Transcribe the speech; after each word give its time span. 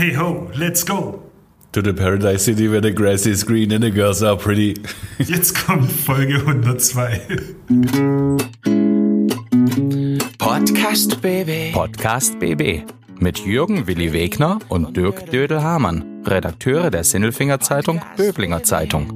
Hey 0.00 0.14
ho, 0.14 0.48
let's 0.54 0.82
go! 0.82 1.20
To 1.72 1.82
the 1.82 1.92
paradise 1.92 2.46
city 2.46 2.68
where 2.68 2.80
the 2.80 2.90
grass 2.90 3.26
is 3.26 3.44
green 3.44 3.70
and 3.70 3.84
the 3.84 3.90
girls 3.90 4.22
are 4.22 4.34
pretty. 4.34 4.74
Jetzt 5.18 5.54
kommt 5.54 5.92
Folge 5.92 6.38
102. 6.38 7.20
Podcast 10.38 11.20
BB. 11.20 11.72
Podcast 11.74 12.38
BB 12.40 12.84
mit 13.18 13.40
Jürgen 13.40 13.86
Willi 13.86 14.14
Wegner 14.14 14.60
und 14.70 14.96
Dirk 14.96 15.30
Dödel-Hamann, 15.30 16.22
Redakteure 16.24 16.90
der 16.90 17.04
Sinnelfinger 17.04 17.60
Zeitung 17.60 18.00
Böblinger 18.16 18.62
Zeitung. 18.62 19.12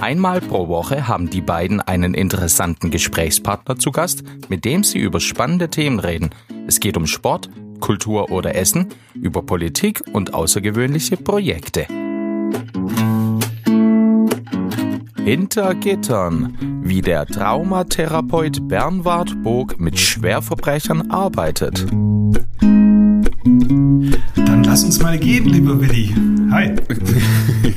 Einmal 0.00 0.40
pro 0.40 0.68
Woche 0.68 1.06
haben 1.06 1.28
die 1.28 1.42
beiden 1.42 1.82
einen 1.82 2.14
interessanten 2.14 2.90
Gesprächspartner 2.90 3.76
zu 3.76 3.90
Gast, 3.90 4.24
mit 4.48 4.64
dem 4.64 4.84
sie 4.84 5.00
über 5.00 5.20
spannende 5.20 5.68
Themen 5.68 5.98
reden. 6.00 6.30
Es 6.66 6.80
geht 6.80 6.96
um 6.96 7.06
Sport, 7.06 7.50
Kultur 7.82 8.30
oder 8.30 8.54
Essen, 8.54 8.86
über 9.14 9.42
Politik 9.42 10.02
und 10.12 10.32
außergewöhnliche 10.32 11.18
Projekte. 11.18 11.86
Hinter 15.24 15.74
Gittern, 15.74 16.56
wie 16.82 17.02
der 17.02 17.26
Traumatherapeut 17.26 18.68
Bernward 18.68 19.42
Bog 19.42 19.78
mit 19.78 19.98
Schwerverbrechern 19.98 21.10
arbeitet. 21.10 21.84
Dann 22.60 23.24
lass 24.64 24.84
uns 24.84 25.02
mal 25.02 25.18
gehen, 25.18 25.46
lieber 25.46 25.80
Willi. 25.80 26.14
Hi. 26.50 26.70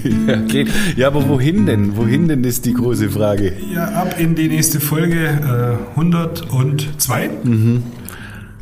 ja, 0.28 0.44
okay. 0.44 0.68
ja, 0.96 1.08
aber 1.08 1.28
wohin 1.28 1.66
denn? 1.66 1.98
Wohin 1.98 2.28
denn 2.28 2.44
ist 2.44 2.66
die 2.66 2.74
große 2.74 3.10
Frage? 3.10 3.54
Ja, 3.74 3.86
ab 3.86 4.20
in 4.20 4.36
die 4.36 4.50
nächste 4.50 4.80
Folge 4.80 5.80
äh, 5.96 5.98
102. 5.98 7.30
Mhm. 7.44 7.84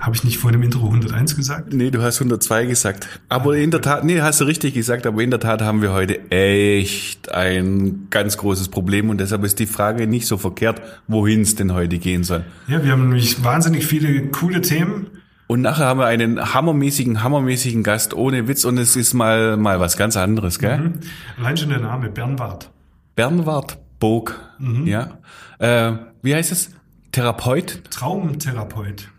Habe 0.03 0.17
ich 0.17 0.25
nicht 0.25 0.38
vor 0.38 0.52
dem 0.52 0.62
Intro 0.62 0.85
101 0.88 1.38
gesagt? 1.38 1.71
Nee, 1.71 1.89
du 1.89 2.02
hast 2.02 2.20
102 2.20 2.66
gesagt. 2.66 3.07
Aber 3.30 3.55
in 3.55 3.71
der 3.71 3.80
Tat, 3.80 4.03
nee, 4.03 4.20
hast 4.20 4.41
du 4.41 4.43
richtig 4.43 4.73
gesagt, 4.73 5.07
aber 5.07 5.23
in 5.23 5.31
der 5.31 5.39
Tat 5.39 5.62
haben 5.62 5.81
wir 5.81 5.93
heute 5.93 6.29
echt 6.29 7.32
ein 7.32 8.07
ganz 8.09 8.35
großes 8.35 8.68
Problem 8.68 9.09
und 9.09 9.21
deshalb 9.21 9.46
ist 9.46 9.59
die 9.59 9.65
Frage 9.65 10.05
nicht 10.05 10.27
so 10.27 10.37
verkehrt, 10.37 10.81
wohin 11.07 11.43
es 11.43 11.55
denn 11.55 11.74
heute 11.74 11.99
gehen 11.99 12.26
soll. 12.26 12.43
Ja, 12.68 12.84
wir 12.84 12.91
haben 12.91 13.04
nämlich 13.04 13.46
wahnsinnig 13.46 13.85
viele 13.85 14.27
coole 14.27 14.59
Themen. 14.59 15.07
Und 15.48 15.62
nachher 15.62 15.85
haben 15.85 16.01
wir 16.01 16.07
einen 16.07 16.54
hammermäßigen, 16.54 17.24
hammermäßigen 17.24 17.81
Gast 17.81 18.13
ohne 18.13 18.49
Witz 18.49 18.65
und 18.65 18.77
es 18.79 18.98
ist 18.98 19.13
mal, 19.13 19.55
mal 19.55 19.79
was 19.79 19.96
ganz 19.96 20.18
anderes, 20.18 20.59
gell? 20.59 20.79
Mhm. 20.79 20.93
Allein 21.40 21.55
schon 21.55 21.70
der 21.70 21.79
Name, 21.79 22.09
Bernward. 22.09 22.70
Bernward 23.15 23.77
Bog, 23.99 24.37
mhm. 24.59 24.85
ja. 24.85 25.18
Äh, 25.59 25.93
wie 26.21 26.35
heißt 26.35 26.51
es? 26.51 26.71
Therapeut? 27.13 27.84
Traumtherapeut. 27.90 29.12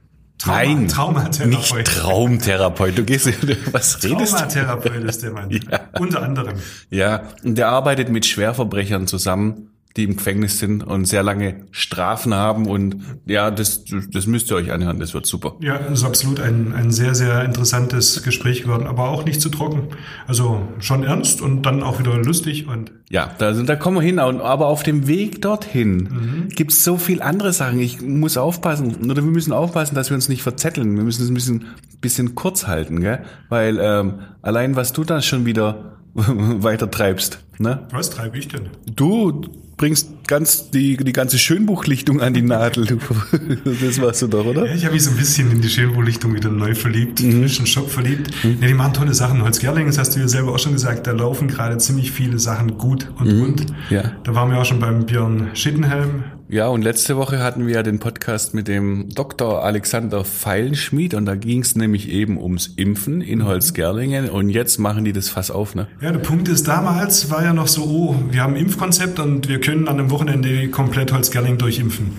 Trauma, 0.45 0.59
Nein, 0.59 0.89
Traumatherapeut. 0.89 1.77
Nicht 1.79 1.87
Traumtherapeut. 1.87 2.99
Du 2.99 3.05
gehst, 3.05 3.27
was 3.73 4.03
redest 4.03 4.33
du? 4.33 4.37
Traumatherapeut 4.37 5.05
ist 5.05 5.23
der 5.23 5.31
Mann. 5.33 5.51
Ja. 5.51 5.81
Unter 5.99 6.23
anderem. 6.23 6.57
Ja, 6.91 7.23
und 7.43 7.57
der 7.57 7.69
arbeitet 7.69 8.11
mit 8.11 8.27
Schwerverbrechern 8.27 9.07
zusammen 9.07 9.71
die 9.97 10.05
im 10.05 10.17
Gefängnis 10.17 10.59
sind 10.59 10.83
und 10.83 11.05
sehr 11.05 11.23
lange 11.23 11.67
Strafen 11.71 12.35
haben. 12.35 12.67
Und 12.67 12.97
ja, 13.27 13.53
das, 13.53 13.85
das 14.11 14.27
müsst 14.27 14.51
ihr 14.51 14.57
euch 14.57 14.73
anhören, 14.73 14.99
das 14.99 15.15
wird 15.15 15.25
super. 15.25 15.55
Ja, 15.61 15.79
das 15.79 16.01
ist 16.01 16.05
absolut 16.05 16.41
ein, 16.41 16.73
ein 16.73 16.91
sehr, 16.91 17.15
sehr 17.15 17.45
interessantes 17.45 18.25
Gespräch 18.25 18.63
geworden, 18.63 18.89
aber 18.89 19.09
auch 19.09 19.25
nicht 19.25 19.41
zu 19.41 19.51
trocken. 19.51 19.89
Also 20.27 20.63
schon 20.81 21.05
ernst 21.05 21.41
und 21.41 21.63
dann 21.63 21.85
auch 21.85 22.01
wieder 22.01 22.17
lustig 22.17 22.67
und. 22.67 22.91
Ja, 23.09 23.31
da, 23.39 23.53
da 23.53 23.77
kommen 23.77 23.99
wir 23.99 24.03
hin. 24.03 24.19
Aber 24.19 24.67
auf 24.67 24.83
dem 24.83 25.07
Weg 25.07 25.41
dorthin 25.43 25.97
mhm. 25.97 26.49
gibt 26.49 26.73
es 26.73 26.83
so 26.83 26.97
viel 26.97 27.23
andere 27.23 27.53
Sachen. 27.53 27.79
Ich 27.79 28.01
muss 28.01 28.37
aufpassen, 28.37 29.09
oder 29.09 29.23
wir 29.23 29.31
müssen 29.31 29.53
aufpassen, 29.53 29.95
dass 29.95 30.11
wir 30.11 30.17
uns 30.17 30.29
nicht 30.29 30.43
verzetteln. 30.43 30.97
Wir 30.97 31.05
müssen 31.05 31.23
es 31.23 31.29
ein 31.29 31.35
bisschen, 31.35 31.67
bisschen 32.01 32.35
kurz 32.35 32.67
halten, 32.67 33.01
gell? 33.01 33.21
Weil 33.49 33.79
ähm, 33.81 34.15
allein 34.43 34.75
was 34.75 34.93
du 34.93 35.05
da 35.05 35.23
schon 35.23 35.47
wieder 35.47 35.95
weiter 36.63 36.91
treibst. 36.91 37.41
Ne? 37.59 37.87
Was 37.91 38.11
treibe 38.11 38.39
ich 38.39 38.49
denn? 38.49 38.69
Du 38.87 39.43
bringst 39.77 40.27
ganz 40.27 40.71
die, 40.71 40.97
die 40.97 41.13
ganze 41.13 41.39
Schönbuchlichtung 41.39 42.21
an 42.21 42.35
die 42.35 42.43
Nadel. 42.43 42.87
das 43.65 44.01
warst 44.01 44.23
du 44.23 44.29
doch, 44.29 44.47
oder? 44.47 44.67
Ja, 44.67 44.75
ich 44.75 44.85
habe 44.85 44.95
mich 44.95 45.05
so 45.05 45.11
ein 45.11 45.17
bisschen 45.17 45.51
in 45.51 45.61
die 45.61 45.69
Schönbuchlichtung 45.69 46.35
wieder 46.35 46.51
neu 46.51 46.75
verliebt, 46.75 47.21
mhm. 47.21 47.41
frischen 47.41 47.67
Shop 47.67 47.91
verliebt. 47.91 48.31
Mhm. 48.45 48.59
Ja, 48.61 48.69
die 48.69 48.75
machen 48.75 48.95
tolle 48.95 49.15
Sachen. 49.15 49.43
Holzgerling, 49.43 49.87
das 49.87 49.99
hast 49.99 50.15
du 50.17 50.21
ja 50.21 50.29
selber 50.29 50.53
auch 50.53 50.59
schon 50.59 50.73
gesagt, 50.73 51.07
da 51.07 51.13
laufen 51.13 51.49
gerade 51.49 51.79
ziemlich 51.79 52.13
viele 52.13 52.39
Sachen 52.39 52.79
gut 52.79 53.09
und 53.19 53.33
mhm. 53.33 53.43
rund. 53.43 53.67
Ja. 53.91 54.13
Da 54.23 54.35
waren 54.35 54.51
wir 54.51 54.59
auch 54.59 54.65
schon 54.65 54.79
beim 54.79 55.07
Björn 55.07 55.51
Schittenhelm. 55.55 56.25
Ja, 56.55 56.69
und 56.69 56.83
letzte 56.83 57.17
Woche 57.17 57.41
hatten 57.43 57.67
wir 57.67 57.75
ja 57.75 57.83
den 57.83 57.99
Podcast 57.99 58.55
mit 58.55 58.69
dem 58.69 59.09
Dr. 59.13 59.65
Alexander 59.65 60.25
Feilenschmied 60.25 61.15
und 61.15 61.27
da 61.27 61.35
ging 61.35 61.63
es 61.63 61.75
nämlich 61.75 62.09
eben 62.09 62.41
ums 62.41 62.69
Impfen 62.77 63.23
in 63.23 63.41
mhm. 63.41 63.47
Holzgerlingen 63.47 64.31
und 64.31 64.51
jetzt 64.51 64.79
machen 64.79 65.05
die 65.05 65.13
das 65.13 65.29
Fass 65.29 65.51
auf, 65.51 65.75
ne? 65.75 65.89
Ja, 66.01 66.13
der 66.13 66.21
Punkt 66.21 66.47
ist, 66.47 66.69
damals 66.69 67.29
war 67.29 67.43
ja 67.43 67.53
noch 67.53 67.67
so, 67.67 67.83
oh, 67.83 68.17
wir 68.31 68.41
haben 68.41 68.55
ein 68.55 68.61
Impfkonzept 68.61 69.19
und 69.19 69.49
wir 69.49 69.61
können 69.61 69.89
an 69.89 69.99
einem 69.99 70.13
Wochenende 70.13 70.69
komplett 70.69 71.13
Holzgerling 71.13 71.59
durchimpfen. 71.59 72.13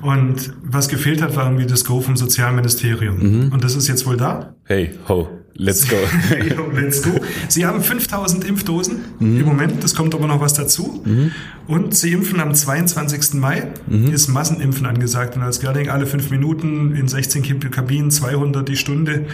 Und 0.00 0.52
was 0.62 0.86
gefehlt 0.86 1.20
hat, 1.20 1.34
war 1.34 1.46
irgendwie 1.46 1.66
das 1.66 1.84
Go 1.84 2.00
vom 2.00 2.16
Sozialministerium. 2.16 3.18
Mhm. 3.18 3.52
Und 3.52 3.64
das 3.64 3.74
ist 3.74 3.88
jetzt 3.88 4.06
wohl 4.06 4.16
da? 4.16 4.54
Hey, 4.62 4.92
ho, 5.08 5.28
let's 5.56 5.88
go. 5.88 5.96
let's 6.74 7.02
go. 7.02 7.10
Sie 7.48 7.66
haben 7.66 7.82
5000 7.82 8.44
Impfdosen 8.44 9.04
mhm. 9.18 9.40
im 9.40 9.46
Moment, 9.46 9.84
das 9.84 9.94
kommt 9.94 10.14
aber 10.14 10.26
noch 10.26 10.40
was 10.40 10.54
dazu. 10.54 11.02
Mhm. 11.04 11.32
Und 11.66 11.94
sie 11.94 12.12
impfen 12.12 12.40
am 12.40 12.54
22. 12.54 13.34
Mai, 13.34 13.72
mhm. 13.86 14.12
ist 14.12 14.28
Massenimpfen 14.28 14.86
angesagt. 14.86 15.36
Und 15.36 15.42
als 15.42 15.60
Gerding 15.60 15.88
alle 15.88 16.06
fünf 16.06 16.30
Minuten 16.30 16.94
in 16.94 17.08
16 17.08 17.70
Kabinen, 17.70 18.10
200 18.10 18.68
die 18.68 18.76
Stunde, 18.76 19.26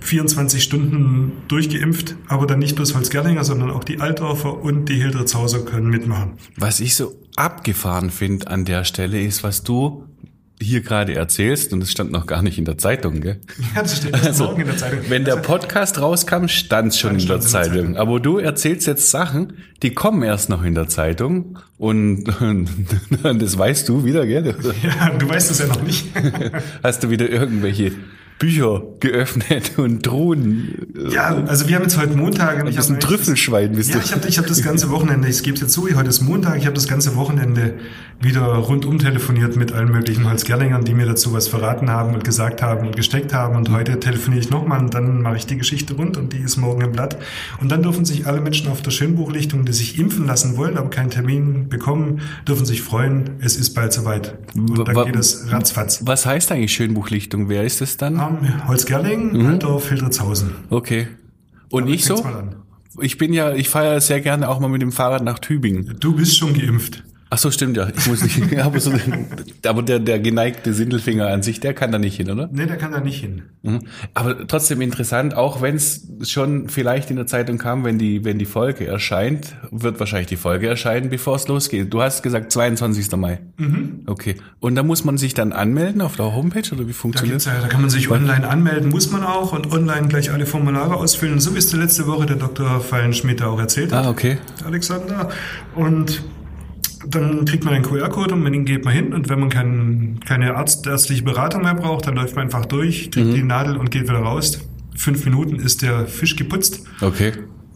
24 0.00 0.62
Stunden 0.62 1.32
durchgeimpft. 1.48 2.16
Aber 2.28 2.46
dann 2.46 2.58
nicht 2.58 2.76
bloß 2.76 2.94
Holzgerlinger, 2.94 3.44
sondern 3.44 3.70
auch 3.70 3.84
die 3.84 4.00
Altdorfer 4.00 4.60
und 4.60 4.88
die 4.88 4.96
Hildritzhauser 4.96 5.60
können 5.60 5.88
mitmachen. 5.88 6.32
Was 6.56 6.80
ich 6.80 6.94
so 6.94 7.14
abgefahren 7.36 8.10
finde 8.10 8.48
an 8.48 8.64
der 8.64 8.84
Stelle 8.84 9.20
ist, 9.22 9.42
was 9.42 9.62
du 9.62 10.07
hier 10.60 10.80
gerade 10.80 11.14
erzählst, 11.14 11.72
und 11.72 11.82
es 11.82 11.90
stand 11.90 12.10
noch 12.10 12.26
gar 12.26 12.42
nicht 12.42 12.58
in 12.58 12.64
der 12.64 12.78
Zeitung, 12.78 13.20
gell? 13.20 13.40
Ja, 13.74 13.82
das 13.82 13.98
steht 13.98 14.14
also, 14.14 14.44
morgen 14.44 14.62
in 14.62 14.66
der 14.66 14.76
Zeitung. 14.76 15.00
Wenn 15.08 15.24
der 15.24 15.36
Podcast 15.36 16.00
rauskam, 16.00 16.48
stand 16.48 16.92
es 16.92 16.98
schon 16.98 17.18
in 17.18 17.26
der, 17.26 17.40
Zeitung. 17.40 17.72
in 17.72 17.72
der 17.72 17.82
Zeitung. 17.84 17.96
Aber 17.96 18.20
du 18.20 18.38
erzählst 18.38 18.86
jetzt 18.86 19.10
Sachen, 19.10 19.54
die 19.82 19.94
kommen 19.94 20.22
erst 20.22 20.48
noch 20.48 20.64
in 20.64 20.74
der 20.74 20.88
Zeitung 20.88 21.58
und, 21.78 22.28
und 22.40 23.42
das 23.42 23.56
weißt 23.56 23.88
du 23.88 24.04
wieder, 24.04 24.26
gell? 24.26 24.54
Ja, 24.82 25.10
du 25.10 25.28
weißt 25.28 25.50
es 25.50 25.58
ja 25.58 25.66
noch 25.66 25.82
nicht. 25.82 26.06
Hast 26.82 27.04
du 27.04 27.10
wieder 27.10 27.28
irgendwelche 27.28 27.92
Bücher 28.38 28.82
geöffnet 29.00 29.72
und 29.78 30.02
Truhen. 30.02 30.86
Ja, 31.10 31.42
also 31.46 31.68
wir 31.68 31.76
haben 31.76 31.82
jetzt 31.82 31.98
heute 31.98 32.16
Montag. 32.16 32.62
Und 32.62 32.70
ich 32.70 32.78
ein 32.88 33.00
Trüffelschwein 33.00 33.72
bist 33.72 33.90
ja, 33.90 33.96
du. 33.96 34.00
Ja, 34.00 34.04
ich 34.04 34.12
habe 34.14 34.28
ich 34.28 34.38
hab 34.38 34.46
das 34.46 34.62
ganze 34.62 34.90
Wochenende, 34.90 35.28
ich 35.28 35.42
gebe 35.42 35.58
jetzt 35.58 35.72
zu, 35.72 35.88
heute 35.94 36.08
ist 36.08 36.20
Montag, 36.20 36.56
ich 36.56 36.66
habe 36.66 36.74
das 36.74 36.88
ganze 36.88 37.16
Wochenende 37.16 37.74
wieder 38.20 38.44
rundum 38.46 38.98
telefoniert 38.98 39.56
mit 39.56 39.72
allen 39.72 39.90
möglichen 39.92 40.28
Holzgerlingern, 40.28 40.84
die 40.84 40.92
mir 40.92 41.06
dazu 41.06 41.32
was 41.32 41.46
verraten 41.46 41.90
haben 41.90 42.14
und 42.14 42.24
gesagt 42.24 42.62
haben 42.62 42.86
und 42.86 42.96
gesteckt 42.96 43.32
haben. 43.32 43.56
Und 43.56 43.70
heute 43.70 44.00
telefoniere 44.00 44.40
ich 44.40 44.50
nochmal 44.50 44.80
und 44.80 44.94
dann 44.94 45.22
mache 45.22 45.36
ich 45.36 45.46
die 45.46 45.56
Geschichte 45.56 45.94
rund 45.94 46.16
und 46.16 46.32
die 46.32 46.38
ist 46.38 46.56
morgen 46.56 46.80
im 46.80 46.92
Blatt. 46.92 47.16
Und 47.60 47.70
dann 47.70 47.82
dürfen 47.82 48.04
sich 48.04 48.26
alle 48.26 48.40
Menschen 48.40 48.68
auf 48.68 48.82
der 48.82 48.90
Schönbuchlichtung, 48.90 49.64
die 49.64 49.72
sich 49.72 49.98
impfen 49.98 50.26
lassen 50.26 50.56
wollen, 50.56 50.78
aber 50.78 50.90
keinen 50.90 51.10
Termin 51.10 51.68
bekommen, 51.68 52.20
dürfen 52.46 52.66
sich 52.66 52.82
freuen. 52.82 53.30
Es 53.40 53.56
ist 53.56 53.70
bald 53.74 53.92
soweit. 53.92 54.36
Und 54.56 54.88
dann 54.88 55.04
geht 55.04 55.16
es 55.16 55.50
ratzfatz. 55.52 56.00
Was 56.04 56.26
heißt 56.26 56.50
eigentlich 56.50 56.72
Schönbuchlichtung? 56.72 57.48
Wer 57.48 57.64
ist 57.64 57.80
es 57.80 57.96
dann? 57.96 58.27
Rahmen 58.28 58.68
Holzgerling, 58.68 59.32
mhm. 59.32 59.46
Altdorf, 59.46 59.88
Hildritzhausen. 59.88 60.50
Okay. 60.70 61.08
Und 61.70 61.84
Aber 61.84 61.92
ich 61.92 62.04
so? 62.04 62.24
Ich 63.00 63.18
bin 63.18 63.32
ja, 63.32 63.52
ich 63.52 63.68
fahre 63.68 64.00
sehr 64.00 64.20
gerne 64.20 64.48
auch 64.48 64.58
mal 64.60 64.68
mit 64.68 64.82
dem 64.82 64.92
Fahrrad 64.92 65.22
nach 65.22 65.38
Tübingen. 65.38 65.96
Du 66.00 66.14
bist 66.14 66.36
schon 66.36 66.54
geimpft. 66.54 67.04
Ach 67.30 67.38
so, 67.38 67.50
stimmt 67.50 67.76
ja. 67.76 67.88
Ich 67.94 68.06
muss 68.06 68.22
nicht, 68.22 68.58
aber, 68.58 68.80
so, 68.80 68.92
aber 69.66 69.82
der, 69.82 69.98
der 69.98 70.18
geneigte 70.18 70.72
Sindelfinger 70.72 71.26
an 71.26 71.42
sich, 71.42 71.60
der 71.60 71.74
kann 71.74 71.92
da 71.92 71.98
nicht 71.98 72.16
hin, 72.16 72.30
oder? 72.30 72.48
Nee, 72.50 72.66
der 72.66 72.76
kann 72.76 72.92
da 72.92 73.00
nicht 73.00 73.20
hin. 73.20 73.42
Mhm. 73.62 73.80
Aber 74.14 74.46
trotzdem 74.46 74.80
interessant, 74.80 75.34
auch 75.34 75.60
wenn 75.60 75.76
es 75.76 76.08
schon 76.22 76.68
vielleicht 76.68 77.10
in 77.10 77.16
der 77.16 77.26
Zeitung 77.26 77.58
kam, 77.58 77.84
wenn 77.84 77.98
die, 77.98 78.24
wenn 78.24 78.38
die 78.38 78.46
Folge 78.46 78.86
erscheint, 78.86 79.56
wird 79.70 80.00
wahrscheinlich 80.00 80.28
die 80.28 80.36
Folge 80.36 80.68
erscheinen, 80.68 81.10
bevor 81.10 81.36
es 81.36 81.46
losgeht. 81.48 81.92
Du 81.92 82.00
hast 82.00 82.22
gesagt 82.22 82.50
22. 82.50 83.14
Mai. 83.16 83.40
Mhm. 83.58 84.04
Okay. 84.06 84.36
Und 84.60 84.74
da 84.74 84.82
muss 84.82 85.04
man 85.04 85.18
sich 85.18 85.34
dann 85.34 85.52
anmelden 85.52 86.00
auf 86.00 86.16
der 86.16 86.34
Homepage 86.34 86.72
oder 86.72 86.88
wie 86.88 86.92
funktioniert 86.92 87.44
da, 87.46 87.60
da 87.60 87.68
kann 87.68 87.82
man 87.82 87.90
sich 87.90 88.10
online 88.10 88.48
anmelden, 88.48 88.90
muss 88.90 89.10
man 89.10 89.22
auch 89.22 89.52
und 89.52 89.70
online 89.72 90.08
gleich 90.08 90.30
alle 90.32 90.46
Formulare 90.46 90.96
ausfüllen. 90.96 91.40
So 91.40 91.54
wie 91.54 91.58
es 91.58 91.72
letzte 91.72 92.06
Woche 92.06 92.26
der 92.26 92.36
Dr. 92.36 92.80
Fallenschmidt 92.80 93.42
auch 93.42 93.58
erzählt 93.58 93.92
hat. 93.92 94.06
Ah, 94.06 94.10
okay. 94.10 94.38
Alexander. 94.64 95.28
Und 95.74 96.22
dann 97.06 97.44
kriegt 97.44 97.64
man 97.64 97.74
einen 97.74 97.84
QR-Code 97.84 98.34
und 98.34 98.44
den 98.44 98.64
geht 98.64 98.84
man 98.84 98.94
hin 98.94 99.12
und 99.12 99.28
wenn 99.28 99.40
man 99.40 99.48
kein, 99.48 100.20
keine 100.26 100.56
Arzt, 100.56 100.86
ärztliche 100.86 101.22
Beratung 101.22 101.62
mehr 101.62 101.74
braucht, 101.74 102.06
dann 102.06 102.14
läuft 102.14 102.36
man 102.36 102.44
einfach 102.46 102.66
durch, 102.66 103.10
kriegt 103.10 103.28
mhm. 103.28 103.34
die 103.34 103.42
Nadel 103.42 103.76
und 103.76 103.90
geht 103.90 104.04
wieder 104.04 104.18
raus. 104.18 104.60
Fünf 104.96 105.24
Minuten 105.24 105.56
ist 105.56 105.82
der 105.82 106.06
Fisch 106.06 106.36
geputzt. 106.36 106.82
Okay. 107.00 107.32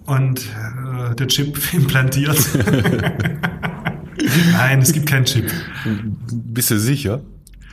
Und 0.06 0.40
äh, 0.40 1.14
der 1.14 1.28
Chip 1.28 1.58
implantiert. 1.72 2.36
Nein, 4.52 4.80
es 4.80 4.92
gibt 4.92 5.06
keinen 5.06 5.24
Chip. 5.24 5.50
Bist 6.32 6.70
du 6.70 6.78
sicher? 6.78 7.22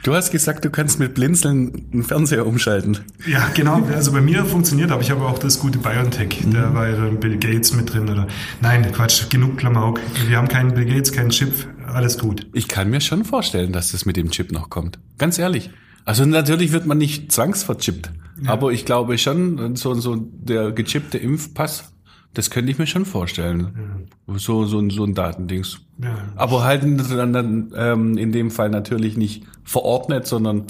Du 0.01 0.13
hast 0.13 0.31
gesagt, 0.31 0.63
du 0.63 0.69
kannst 0.69 0.99
mit 0.99 1.13
Blinzeln 1.13 1.89
einen 1.91 2.03
Fernseher 2.03 2.47
umschalten. 2.47 2.99
Ja, 3.27 3.49
genau. 3.53 3.83
Also 3.93 4.13
bei 4.13 4.21
mir 4.21 4.45
funktioniert, 4.45 4.91
aber 4.91 5.01
ich 5.01 5.11
habe 5.11 5.25
auch 5.25 5.37
das 5.39 5.59
gute 5.59 5.77
BioNTech. 5.77 6.45
Mhm. 6.45 6.53
Da 6.53 6.73
war 6.73 6.87
ja 6.87 6.95
Bill 7.09 7.37
Gates 7.37 7.73
mit 7.73 7.93
drin. 7.93 8.09
Oder 8.09 8.27
Nein, 8.61 8.89
Quatsch, 8.93 9.29
genug 9.29 9.57
Klamauk. 9.57 9.99
Wir 10.27 10.37
haben 10.37 10.47
keinen 10.47 10.73
Bill 10.73 10.85
Gates, 10.85 11.11
keinen 11.11 11.31
Chip, 11.31 11.51
alles 11.85 12.17
gut. 12.17 12.47
Ich 12.53 12.69
kann 12.69 12.89
mir 12.89 13.01
schon 13.01 13.25
vorstellen, 13.25 13.73
dass 13.73 13.91
das 13.91 14.05
mit 14.05 14.15
dem 14.15 14.31
Chip 14.31 14.53
noch 14.53 14.69
kommt. 14.69 14.99
Ganz 15.17 15.37
ehrlich. 15.37 15.69
Also 16.05 16.25
natürlich 16.25 16.71
wird 16.71 16.85
man 16.85 16.97
nicht 16.97 17.31
zwangsverchippt. 17.31 18.09
Aber 18.45 18.71
ich 18.71 18.85
glaube 18.85 19.17
schon, 19.17 19.75
so, 19.75 19.93
so 19.95 20.15
der 20.15 20.71
gechippte 20.71 21.17
Impfpass, 21.17 21.91
das 22.33 22.49
könnte 22.49 22.71
ich 22.71 22.77
mir 22.77 22.87
schon 22.87 23.05
vorstellen. 23.05 24.07
So, 24.27 24.65
so, 24.65 24.79
ein- 24.79 24.89
so 24.91 25.03
ein 25.03 25.13
Datendings. 25.15 25.79
Ja. 26.01 26.15
Aber 26.35 26.63
halt 26.63 26.83
dann, 26.83 27.33
dann 27.33 27.73
ähm, 27.75 28.17
in 28.17 28.31
dem 28.31 28.51
Fall 28.51 28.69
natürlich 28.69 29.17
nicht 29.17 29.43
verordnet, 29.63 30.27
sondern 30.27 30.63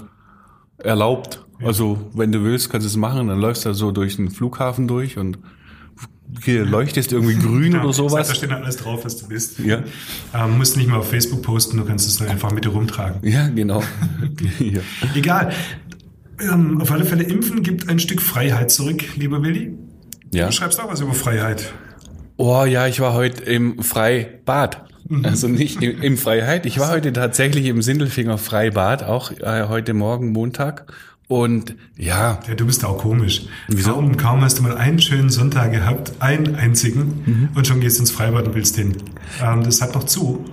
erlaubt. 0.78 1.44
Also 1.62 2.10
wenn 2.14 2.32
du 2.32 2.42
willst, 2.42 2.70
kannst 2.70 2.86
du 2.86 2.88
es 2.88 2.96
machen. 2.96 3.28
Dann 3.28 3.38
läufst 3.38 3.66
du 3.66 3.74
so 3.74 3.92
durch 3.92 4.16
den 4.16 4.30
Flughafen 4.30 4.88
durch 4.88 5.18
und 5.18 5.38
leuchtest 6.46 7.12
irgendwie 7.12 7.34
grün 7.36 7.72
Ja, 7.72 7.82
oder 7.82 7.92
sowas. 7.92 8.28
Da 8.28 8.34
steht 8.34 8.50
dann 8.50 8.62
alles 8.62 8.76
drauf, 8.78 9.04
was 9.04 9.16
du 9.18 9.28
bist. 9.28 9.58
Ja. 9.58 9.82
Ähm, 10.34 10.56
musst 10.56 10.76
nicht 10.76 10.88
mal 10.88 10.96
auf 10.98 11.10
Facebook 11.10 11.42
posten, 11.42 11.76
du 11.76 11.84
kannst 11.84 12.06
es 12.08 12.16
dann 12.18 12.28
einfach 12.28 12.52
mit 12.52 12.64
dir 12.64 12.70
rumtragen. 12.70 13.20
Ja, 13.28 13.48
genau. 13.48 13.82
ja. 14.60 14.80
Egal. 15.14 15.52
Ähm, 16.40 16.80
auf 16.80 16.90
alle 16.90 17.04
Fälle, 17.04 17.24
Impfen 17.24 17.62
gibt 17.62 17.88
ein 17.90 17.98
Stück 17.98 18.22
Freiheit 18.22 18.70
zurück, 18.70 19.04
lieber 19.16 19.42
Willi. 19.42 19.76
Ja. 20.32 20.46
Du 20.46 20.52
schreibst 20.52 20.80
auch 20.80 20.90
was 20.90 21.00
über 21.00 21.14
Freiheit. 21.14 21.72
Oh 22.36 22.64
ja, 22.64 22.86
ich 22.86 23.00
war 23.00 23.14
heute 23.14 23.44
im 23.44 23.82
Freibad. 23.82 24.84
Also 25.24 25.48
nicht 25.48 25.82
im, 25.82 26.00
im 26.02 26.16
Freiheit. 26.16 26.66
Ich 26.66 26.78
war 26.78 26.90
heute 26.90 27.12
tatsächlich 27.12 27.66
im 27.66 27.82
Sindelfinger 27.82 28.38
Freibad, 28.38 29.02
auch 29.02 29.32
äh, 29.32 29.66
heute 29.68 29.92
Morgen 29.92 30.30
Montag. 30.32 30.92
Und 31.26 31.76
ja, 31.96 32.40
Ja, 32.48 32.54
du 32.54 32.66
bist 32.66 32.84
auch 32.84 32.98
komisch. 32.98 33.46
Wieso? 33.68 33.92
Kaum, 33.92 34.16
kaum 34.16 34.40
hast 34.42 34.58
du 34.58 34.62
mal 34.62 34.76
einen 34.76 35.00
schönen 35.00 35.30
Sonntag 35.30 35.72
gehabt, 35.72 36.12
einen 36.18 36.56
einzigen, 36.56 37.50
und 37.54 37.66
schon 37.66 37.80
gehst 37.80 37.98
du 37.98 38.02
ins 38.02 38.10
Freibad 38.10 38.46
und 38.48 38.54
willst 38.54 38.76
hin. 38.76 38.96
Ähm, 39.40 39.62
das 39.62 39.80
hat 39.80 39.94
noch 39.94 40.04
zu. 40.04 40.44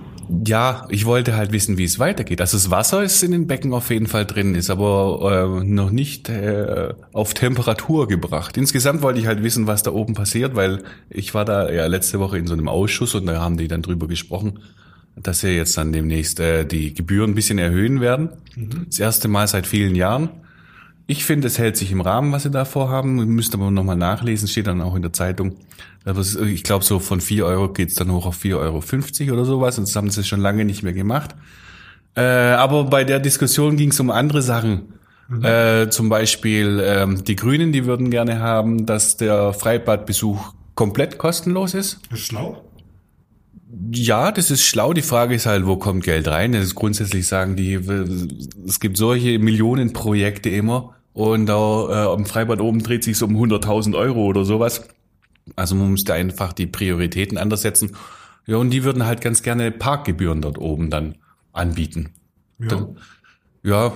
Ja, 0.46 0.86
ich 0.90 1.06
wollte 1.06 1.36
halt 1.36 1.52
wissen, 1.52 1.78
wie 1.78 1.84
es 1.84 1.98
weitergeht. 1.98 2.40
Also 2.40 2.56
das 2.56 2.70
Wasser 2.70 3.02
ist 3.02 3.22
in 3.22 3.32
den 3.32 3.46
Becken 3.46 3.72
auf 3.72 3.90
jeden 3.90 4.06
Fall 4.06 4.26
drin, 4.26 4.54
ist 4.54 4.70
aber 4.70 5.60
äh, 5.60 5.64
noch 5.64 5.90
nicht 5.90 6.28
äh, 6.28 6.92
auf 7.12 7.34
Temperatur 7.34 8.08
gebracht. 8.08 8.56
Insgesamt 8.56 9.02
wollte 9.02 9.20
ich 9.20 9.26
halt 9.26 9.42
wissen, 9.42 9.66
was 9.66 9.82
da 9.82 9.92
oben 9.92 10.14
passiert, 10.14 10.54
weil 10.54 10.82
ich 11.08 11.34
war 11.34 11.44
da 11.44 11.70
ja 11.70 11.86
letzte 11.86 12.20
Woche 12.20 12.38
in 12.38 12.46
so 12.46 12.52
einem 12.52 12.68
Ausschuss 12.68 13.14
und 13.14 13.26
da 13.26 13.40
haben 13.40 13.56
die 13.56 13.68
dann 13.68 13.82
drüber 13.82 14.06
gesprochen, 14.06 14.60
dass 15.16 15.40
sie 15.40 15.50
jetzt 15.50 15.76
dann 15.78 15.92
demnächst 15.92 16.40
äh, 16.40 16.64
die 16.64 16.94
Gebühren 16.94 17.30
ein 17.30 17.34
bisschen 17.34 17.58
erhöhen 17.58 18.00
werden. 18.00 18.30
Das 18.86 18.98
erste 18.98 19.28
Mal 19.28 19.48
seit 19.48 19.66
vielen 19.66 19.94
Jahren. 19.94 20.30
Ich 21.10 21.24
finde, 21.24 21.46
es 21.46 21.58
hält 21.58 21.78
sich 21.78 21.90
im 21.90 22.02
Rahmen, 22.02 22.32
was 22.32 22.42
sie 22.42 22.50
da 22.50 22.66
vorhaben. 22.66 23.16
Müsste 23.34 23.56
aber 23.56 23.70
nochmal 23.70 23.96
nachlesen, 23.96 24.46
steht 24.46 24.66
dann 24.66 24.82
auch 24.82 24.94
in 24.94 25.00
der 25.00 25.14
Zeitung. 25.14 25.56
Ich 26.46 26.62
glaube, 26.62 26.84
so 26.84 26.98
von 26.98 27.22
4 27.22 27.46
Euro 27.46 27.72
geht's 27.72 27.94
dann 27.94 28.12
hoch 28.12 28.26
auf 28.26 28.44
4,50 28.44 29.22
Euro 29.22 29.32
oder 29.32 29.44
sowas. 29.46 29.78
Und 29.78 29.88
das 29.88 29.96
haben 29.96 30.10
sie 30.10 30.22
schon 30.22 30.40
lange 30.40 30.66
nicht 30.66 30.82
mehr 30.82 30.92
gemacht. 30.92 31.34
Äh, 32.14 32.20
aber 32.20 32.84
bei 32.84 33.04
der 33.04 33.20
Diskussion 33.20 33.78
ging 33.78 33.90
es 33.90 33.98
um 34.00 34.10
andere 34.10 34.42
Sachen. 34.42 34.92
Äh, 35.42 35.88
zum 35.88 36.10
Beispiel 36.10 36.82
ähm, 36.84 37.24
die 37.24 37.36
Grünen, 37.36 37.72
die 37.72 37.86
würden 37.86 38.10
gerne 38.10 38.40
haben, 38.40 38.84
dass 38.84 39.16
der 39.16 39.54
Freibadbesuch 39.54 40.52
komplett 40.74 41.16
kostenlos 41.16 41.72
ist. 41.72 42.00
Das 42.10 42.20
ist 42.20 42.26
schlau. 42.26 42.64
Ja, 43.92 44.30
das 44.30 44.50
ist 44.50 44.62
schlau. 44.62 44.92
Die 44.92 45.02
Frage 45.02 45.34
ist 45.34 45.46
halt, 45.46 45.64
wo 45.64 45.76
kommt 45.76 46.04
Geld 46.04 46.28
rein? 46.28 46.52
Das 46.52 46.64
ist 46.64 46.74
grundsätzlich 46.74 47.26
sagen 47.26 47.56
die, 47.56 47.80
es 48.66 48.78
gibt 48.78 48.98
solche 48.98 49.38
Millionenprojekte 49.38 50.50
immer 50.50 50.94
und 51.18 51.50
auch 51.50 51.88
äh, 51.90 51.94
am 51.94 52.26
Freibad 52.26 52.60
oben 52.60 52.80
dreht 52.80 53.02
sich 53.02 53.20
um 53.24 53.34
100.000 53.36 53.96
Euro 53.96 54.24
oder 54.26 54.44
sowas. 54.44 54.86
Also 55.56 55.74
man 55.74 55.90
müsste 55.90 56.14
einfach 56.14 56.52
die 56.52 56.66
Prioritäten 56.66 57.38
anders 57.38 57.62
setzen. 57.62 57.96
Ja, 58.46 58.58
und 58.58 58.70
die 58.70 58.84
würden 58.84 59.04
halt 59.04 59.20
ganz 59.20 59.42
gerne 59.42 59.72
Parkgebühren 59.72 60.40
dort 60.42 60.58
oben 60.58 60.90
dann 60.90 61.16
anbieten. 61.52 62.10
Ja. 62.60 62.68
Dann- 62.68 62.96
Ja, 63.64 63.92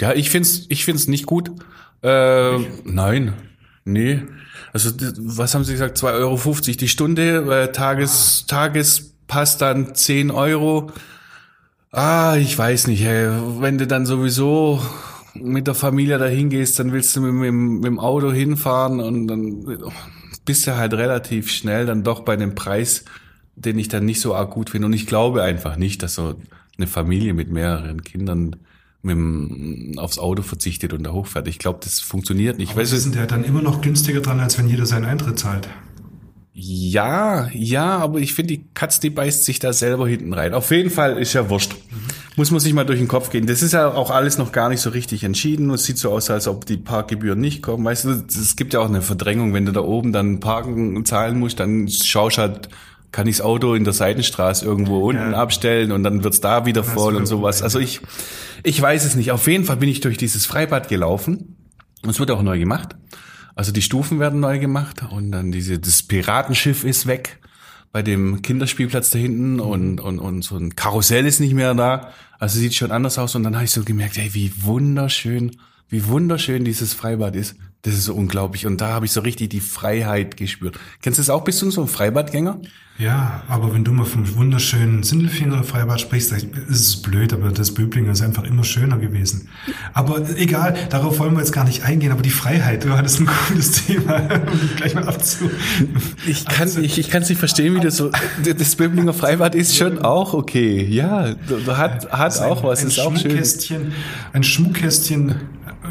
ja, 0.00 0.12
ich 0.12 0.28
find's, 0.28 0.66
ich 0.68 0.84
find's 0.84 1.06
nicht 1.06 1.24
gut. 1.24 1.50
Äh, 2.02 2.58
nein, 2.84 3.32
nee. 3.86 4.20
Also 4.74 4.90
was 5.18 5.54
haben 5.54 5.64
Sie 5.64 5.72
gesagt? 5.72 5.96
2,50 5.96 6.12
Euro 6.18 6.76
die 6.78 6.88
Stunde, 6.88 7.62
äh, 7.68 7.72
Tages, 7.72 8.44
Tagespass 8.46 9.56
dann 9.56 9.94
10 9.94 10.30
Euro. 10.30 10.90
Ah, 11.90 12.36
ich 12.38 12.56
weiß 12.58 12.88
nicht, 12.88 13.00
ey. 13.02 13.30
wenn 13.60 13.78
du 13.78 13.86
dann 13.86 14.04
sowieso 14.04 14.82
mit 15.42 15.66
der 15.66 15.74
Familie 15.74 16.18
dahin 16.18 16.50
gehst, 16.50 16.78
dann 16.78 16.92
willst 16.92 17.14
du 17.16 17.20
mit, 17.20 17.32
mit, 17.34 17.52
mit 17.52 17.84
dem 17.84 17.98
Auto 17.98 18.32
hinfahren 18.32 19.00
und 19.00 19.26
dann 19.26 19.78
bist 20.44 20.66
du 20.66 20.76
halt 20.76 20.94
relativ 20.94 21.50
schnell 21.50 21.86
dann 21.86 22.02
doch 22.04 22.20
bei 22.20 22.36
dem 22.36 22.54
Preis, 22.54 23.04
den 23.56 23.78
ich 23.78 23.88
dann 23.88 24.04
nicht 24.04 24.20
so 24.20 24.34
arg 24.34 24.50
gut 24.50 24.70
finde. 24.70 24.86
Und 24.86 24.92
ich 24.92 25.06
glaube 25.06 25.42
einfach 25.42 25.76
nicht, 25.76 26.02
dass 26.02 26.14
so 26.14 26.36
eine 26.78 26.86
Familie 26.86 27.34
mit 27.34 27.50
mehreren 27.50 28.02
Kindern 28.02 28.56
mit 29.02 29.16
dem, 29.16 29.94
aufs 29.98 30.18
Auto 30.18 30.42
verzichtet 30.42 30.92
und 30.92 31.04
da 31.04 31.12
hochfährt. 31.12 31.48
Ich 31.48 31.58
glaube, 31.58 31.80
das 31.82 32.00
funktioniert 32.00 32.58
nicht. 32.58 32.72
Aber 32.72 32.80
Weißt 32.80 32.90
sie 32.90 32.98
sind 32.98 33.14
ja 33.14 33.26
dann 33.26 33.44
immer 33.44 33.62
noch 33.62 33.80
günstiger 33.80 34.20
dran, 34.20 34.40
als 34.40 34.58
wenn 34.58 34.68
jeder 34.68 34.86
seinen 34.86 35.04
Eintritt 35.04 35.38
zahlt. 35.38 35.68
Ja, 36.52 37.48
ja, 37.52 37.98
aber 37.98 38.18
ich 38.18 38.32
finde, 38.32 38.56
die 38.56 38.64
Katz, 38.72 38.98
die 38.98 39.10
beißt 39.10 39.44
sich 39.44 39.58
da 39.58 39.72
selber 39.72 40.08
hinten 40.08 40.32
rein. 40.32 40.54
Auf 40.54 40.70
jeden 40.70 40.90
Fall 40.90 41.18
ist 41.18 41.34
ja 41.34 41.50
wurscht. 41.50 41.76
Muss 42.36 42.50
man 42.50 42.60
sich 42.60 42.74
mal 42.74 42.84
durch 42.84 42.98
den 42.98 43.08
Kopf 43.08 43.30
gehen. 43.30 43.46
Das 43.46 43.62
ist 43.62 43.72
ja 43.72 43.88
auch 43.90 44.10
alles 44.10 44.36
noch 44.36 44.52
gar 44.52 44.68
nicht 44.68 44.80
so 44.80 44.90
richtig 44.90 45.24
entschieden. 45.24 45.70
Es 45.70 45.84
sieht 45.84 45.96
so 45.96 46.12
aus, 46.12 46.28
als 46.30 46.46
ob 46.46 46.66
die 46.66 46.76
Parkgebühren 46.76 47.40
nicht 47.40 47.62
kommen. 47.62 47.84
Weißt 47.84 48.04
du, 48.04 48.10
es 48.28 48.56
gibt 48.56 48.74
ja 48.74 48.80
auch 48.80 48.88
eine 48.88 49.00
Verdrängung. 49.00 49.54
Wenn 49.54 49.64
du 49.64 49.72
da 49.72 49.80
oben 49.80 50.12
dann 50.12 50.38
parken 50.40 51.04
zahlen 51.06 51.38
musst, 51.38 51.60
dann 51.60 51.88
schaust 51.88 52.36
halt, 52.36 52.68
kann 53.10 53.26
ich 53.26 53.38
das 53.38 53.46
Auto 53.46 53.74
in 53.74 53.84
der 53.84 53.94
Seitenstraße 53.94 54.66
irgendwo 54.66 54.98
unten 55.08 55.32
Ja. 55.32 55.38
abstellen 55.38 55.92
und 55.92 56.02
dann 56.04 56.24
wird's 56.24 56.40
da 56.42 56.66
wieder 56.66 56.84
voll 56.84 57.16
und 57.16 57.24
sowas. 57.24 57.62
Also 57.62 57.78
ich, 57.78 58.00
ich 58.62 58.80
weiß 58.82 59.06
es 59.06 59.14
nicht. 59.14 59.32
Auf 59.32 59.46
jeden 59.46 59.64
Fall 59.64 59.78
bin 59.78 59.88
ich 59.88 60.00
durch 60.02 60.18
dieses 60.18 60.44
Freibad 60.44 60.88
gelaufen. 60.88 61.56
Und 62.02 62.10
es 62.10 62.18
wird 62.20 62.30
auch 62.30 62.42
neu 62.42 62.58
gemacht. 62.58 62.94
Also 63.54 63.72
die 63.72 63.80
Stufen 63.80 64.20
werden 64.20 64.40
neu 64.40 64.58
gemacht 64.58 65.00
und 65.10 65.32
dann 65.32 65.50
diese, 65.50 65.78
das 65.78 66.02
Piratenschiff 66.02 66.84
ist 66.84 67.06
weg 67.06 67.38
bei 67.96 68.02
dem 68.02 68.42
Kinderspielplatz 68.42 69.08
da 69.08 69.18
hinten 69.18 69.58
und, 69.58 70.00
und, 70.02 70.18
und 70.18 70.42
so 70.42 70.58
ein 70.58 70.76
Karussell 70.76 71.24
ist 71.24 71.40
nicht 71.40 71.54
mehr 71.54 71.72
da. 71.72 72.12
Also 72.38 72.58
sieht 72.58 72.74
schon 72.74 72.90
anders 72.90 73.18
aus 73.18 73.34
und 73.34 73.42
dann 73.42 73.54
habe 73.54 73.64
ich 73.64 73.70
so 73.70 73.84
gemerkt, 73.84 74.18
ey, 74.18 74.34
wie 74.34 74.52
wunderschön, 74.64 75.56
wie 75.88 76.06
wunderschön 76.06 76.62
dieses 76.62 76.92
Freibad 76.92 77.34
ist. 77.34 77.56
Das 77.80 77.94
ist 77.94 78.04
so 78.04 78.14
unglaublich 78.14 78.66
und 78.66 78.82
da 78.82 78.88
habe 78.88 79.06
ich 79.06 79.12
so 79.12 79.22
richtig 79.22 79.48
die 79.48 79.60
Freiheit 79.60 80.36
gespürt. 80.36 80.78
Kennst 81.00 81.18
du 81.18 81.22
das 81.22 81.30
auch? 81.30 81.42
Bist 81.44 81.62
du 81.62 81.70
so 81.70 81.80
ein 81.80 81.88
Freibadgänger? 81.88 82.60
Ja, 82.98 83.42
aber 83.48 83.74
wenn 83.74 83.84
du 83.84 83.92
mal 83.92 84.06
vom 84.06 84.36
wunderschönen 84.36 85.02
Sindelfinger 85.02 85.62
Freibad 85.64 86.00
sprichst, 86.00 86.32
ist 86.32 86.46
es 86.68 87.02
blöd, 87.02 87.34
aber 87.34 87.50
das 87.50 87.74
Böblinger 87.74 88.12
ist 88.12 88.22
einfach 88.22 88.44
immer 88.44 88.64
schöner 88.64 88.96
gewesen. 88.96 89.48
Aber 89.92 90.22
egal, 90.36 90.74
darauf 90.88 91.18
wollen 91.18 91.34
wir 91.34 91.40
jetzt 91.40 91.52
gar 91.52 91.64
nicht 91.64 91.84
eingehen, 91.84 92.10
aber 92.10 92.22
die 92.22 92.30
Freiheit, 92.30 92.84
du 92.84 92.96
hattest 92.96 93.20
ein 93.20 93.26
cooles 93.26 93.84
Thema, 93.84 94.22
um 94.50 94.70
gleich 94.76 94.94
mal 94.94 95.06
abzu. 95.06 95.50
Ich 96.26 96.46
kann 96.46 96.70
ich, 96.82 96.98
ich 96.98 97.10
kann's 97.10 97.28
nicht 97.28 97.38
verstehen, 97.38 97.74
wie 97.74 97.80
das 97.80 97.98
so. 97.98 98.10
Das 98.42 98.76
Böblinger 98.76 99.12
Freibad 99.12 99.54
ist 99.54 99.76
schon 99.76 99.98
auch 99.98 100.32
okay. 100.32 100.82
Ja, 100.82 101.34
da 101.66 101.76
hat 101.76 102.10
hat 102.10 102.40
auch 102.40 102.62
was, 102.64 102.80
ein 102.80 102.88
ist 102.88 102.98
auch 102.98 103.14
schön. 103.14 103.30
Schmuckkästchen, 103.32 103.92
ein 104.32 104.42
Schmuckkästchen. 104.42 105.34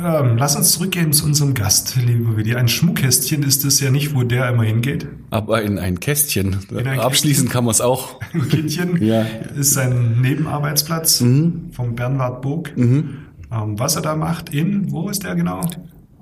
Ähm, 0.03 0.38
lass 0.38 0.55
uns 0.55 0.74
zurückgehen 0.74 1.13
zu 1.13 1.25
unserem 1.25 1.53
Gast, 1.53 1.95
liebe 1.95 2.35
Willi. 2.35 2.55
Ein 2.55 2.67
Schmuckkästchen 2.67 3.43
ist 3.43 3.63
es 3.63 3.79
ja 3.79 3.91
nicht, 3.91 4.13
wo 4.13 4.24
der 4.24 4.50
immer 4.50 4.63
hingeht. 4.63 5.07
Aber 5.29 5.62
in 5.62 5.79
ein 5.79 6.00
Kästchen. 6.00 6.57
ein 6.75 6.94
Abschließen 6.99 7.49
kann 7.49 7.65
man 7.65 7.71
es 7.71 7.81
auch. 7.81 8.19
Ein 8.33 8.47
Kindchen 8.49 8.97
Ja. 9.03 9.25
ist 9.55 9.73
sein 9.73 10.21
Nebenarbeitsplatz 10.21 11.17
vom 11.19 11.95
Bernward 11.95 12.41
Burg. 12.41 12.73
Ähm, 12.77 13.19
was 13.51 13.95
er 13.95 14.01
da 14.01 14.15
macht 14.15 14.49
in, 14.53 14.91
wo 14.91 15.09
ist 15.09 15.23
der 15.23 15.35
genau? 15.35 15.61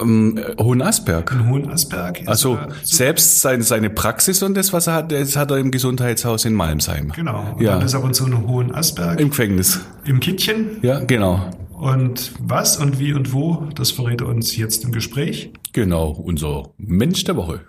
Ähm, 0.01 0.37
äh, 0.37 0.61
Hohenasperg. 0.61 1.31
In 1.31 1.49
Hohenasperg. 1.49 2.21
Also 2.25 2.55
er- 2.55 2.69
selbst 2.83 3.41
seine, 3.41 3.63
seine 3.63 3.89
Praxis 3.89 4.41
und 4.43 4.55
das, 4.55 4.73
was 4.73 4.87
er 4.87 4.93
hat, 4.95 5.11
das 5.11 5.35
hat 5.35 5.51
er 5.51 5.57
im 5.57 5.71
Gesundheitshaus 5.71 6.45
in 6.45 6.53
Malmsheim. 6.53 7.11
Genau. 7.15 7.53
Und 7.55 7.61
Ja. 7.61 7.75
dann 7.77 7.85
ist 7.85 7.95
und 7.95 8.13
zu 8.15 8.25
in 8.27 8.47
Hohenasperg 8.47 9.19
Im 9.19 9.29
Gefängnis. 9.29 9.79
im 10.05 10.19
Kittchen. 10.19 10.77
Ja, 10.81 10.99
genau. 10.99 11.49
Und 11.71 12.33
was 12.39 12.77
und 12.77 12.99
wie 12.99 13.13
und 13.13 13.33
wo, 13.33 13.67
das 13.75 13.91
verrät 13.91 14.21
er 14.21 14.27
uns 14.27 14.55
jetzt 14.57 14.83
im 14.83 14.91
Gespräch. 14.91 15.51
Genau, 15.73 16.09
unser 16.11 16.69
Mensch 16.77 17.23
der 17.25 17.35
Woche. 17.35 17.61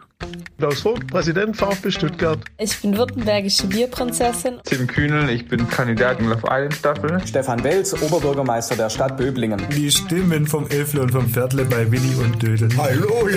Klaus 0.59 0.81
Vogt, 0.81 1.09
Präsident 1.09 1.57
VfB 1.57 1.91
Stuttgart. 1.91 2.39
Ich 2.59 2.81
bin 2.81 2.97
württembergische 2.97 3.67
Bierprinzessin. 3.67 4.61
Tim 4.65 4.87
Kühnel, 4.87 5.29
ich 5.29 5.47
bin 5.47 5.69
Kandidat 5.69 6.21
in 6.21 6.29
Love 6.29 6.47
Island 6.49 6.75
Staffel. 6.75 7.21
Stefan 7.27 7.63
Welz, 7.65 7.93
Oberbürgermeister 7.93 8.77
der 8.77 8.89
Stadt 8.89 9.17
Böblingen. 9.17 9.61
Die 9.77 9.91
Stimmen 9.91 10.47
vom 10.47 10.67
Elfle 10.69 11.03
und 11.03 11.11
vom 11.11 11.29
Pferdle 11.29 11.65
bei 11.67 11.91
Willi 11.91 12.15
und 12.15 12.43
Dödel. 12.43 12.69
Hallo! 12.77 13.29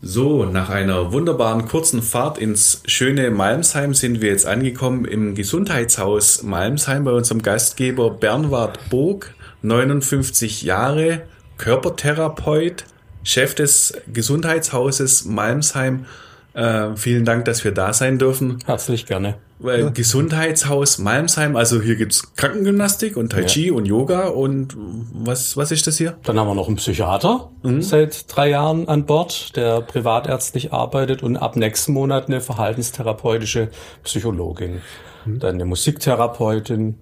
So, 0.00 0.46
nach 0.46 0.68
einer 0.68 1.12
wunderbaren 1.12 1.68
kurzen 1.68 2.02
Fahrt 2.02 2.36
ins 2.38 2.82
schöne 2.86 3.30
Malmsheim 3.30 3.94
sind 3.94 4.20
wir 4.20 4.30
jetzt 4.30 4.46
angekommen 4.46 5.04
im 5.04 5.36
Gesundheitshaus 5.36 6.42
Malmsheim 6.42 7.04
bei 7.04 7.12
unserem 7.12 7.42
Gastgeber 7.42 8.10
Bernward 8.10 8.90
Bog, 8.90 9.30
59 9.62 10.62
Jahre, 10.62 11.22
Körpertherapeut, 11.56 12.86
Chef 13.24 13.54
des 13.54 13.94
Gesundheitshauses 14.12 15.24
Malmsheim. 15.24 16.06
Äh, 16.54 16.96
vielen 16.96 17.24
Dank, 17.24 17.46
dass 17.46 17.64
wir 17.64 17.72
da 17.72 17.92
sein 17.92 18.18
dürfen. 18.18 18.58
Herzlich 18.66 19.06
gerne. 19.06 19.36
Äh, 19.64 19.90
Gesundheitshaus 19.92 20.98
Malmsheim, 20.98 21.56
also 21.56 21.80
hier 21.80 21.96
gibt's 21.96 22.34
Krankengymnastik 22.34 23.16
und 23.16 23.30
Tai 23.30 23.44
Chi 23.44 23.70
und 23.70 23.86
Yoga 23.86 24.28
und 24.28 24.76
was, 24.76 25.56
was 25.56 25.70
ist 25.70 25.86
das 25.86 25.98
hier? 25.98 26.18
Dann 26.24 26.38
haben 26.38 26.48
wir 26.48 26.54
noch 26.54 26.66
einen 26.66 26.76
Psychiater 26.76 27.50
seit 27.78 28.24
drei 28.34 28.50
Jahren 28.50 28.88
an 28.88 29.06
Bord, 29.06 29.56
der 29.56 29.80
privatärztlich 29.80 30.72
arbeitet 30.72 31.22
und 31.22 31.36
ab 31.36 31.56
nächsten 31.56 31.92
Monat 31.92 32.26
eine 32.26 32.40
verhaltenstherapeutische 32.40 33.70
Psychologin. 34.02 34.80
Dann 35.24 35.54
eine 35.54 35.64
Musiktherapeutin. 35.64 36.98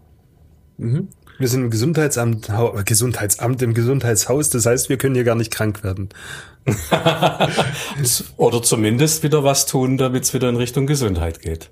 Wir 1.40 1.48
sind 1.48 1.64
im 1.64 1.70
Gesundheitsamt, 1.70 2.50
äh, 2.50 2.84
Gesundheitsamt, 2.84 3.62
im 3.62 3.72
Gesundheitshaus. 3.72 4.50
Das 4.50 4.66
heißt, 4.66 4.90
wir 4.90 4.98
können 4.98 5.14
hier 5.14 5.24
gar 5.24 5.36
nicht 5.36 5.50
krank 5.50 5.82
werden. 5.82 6.10
Oder 8.36 8.62
zumindest 8.62 9.22
wieder 9.22 9.42
was 9.42 9.64
tun, 9.64 9.96
damit 9.96 10.24
es 10.24 10.34
wieder 10.34 10.50
in 10.50 10.56
Richtung 10.56 10.86
Gesundheit 10.86 11.40
geht. 11.40 11.70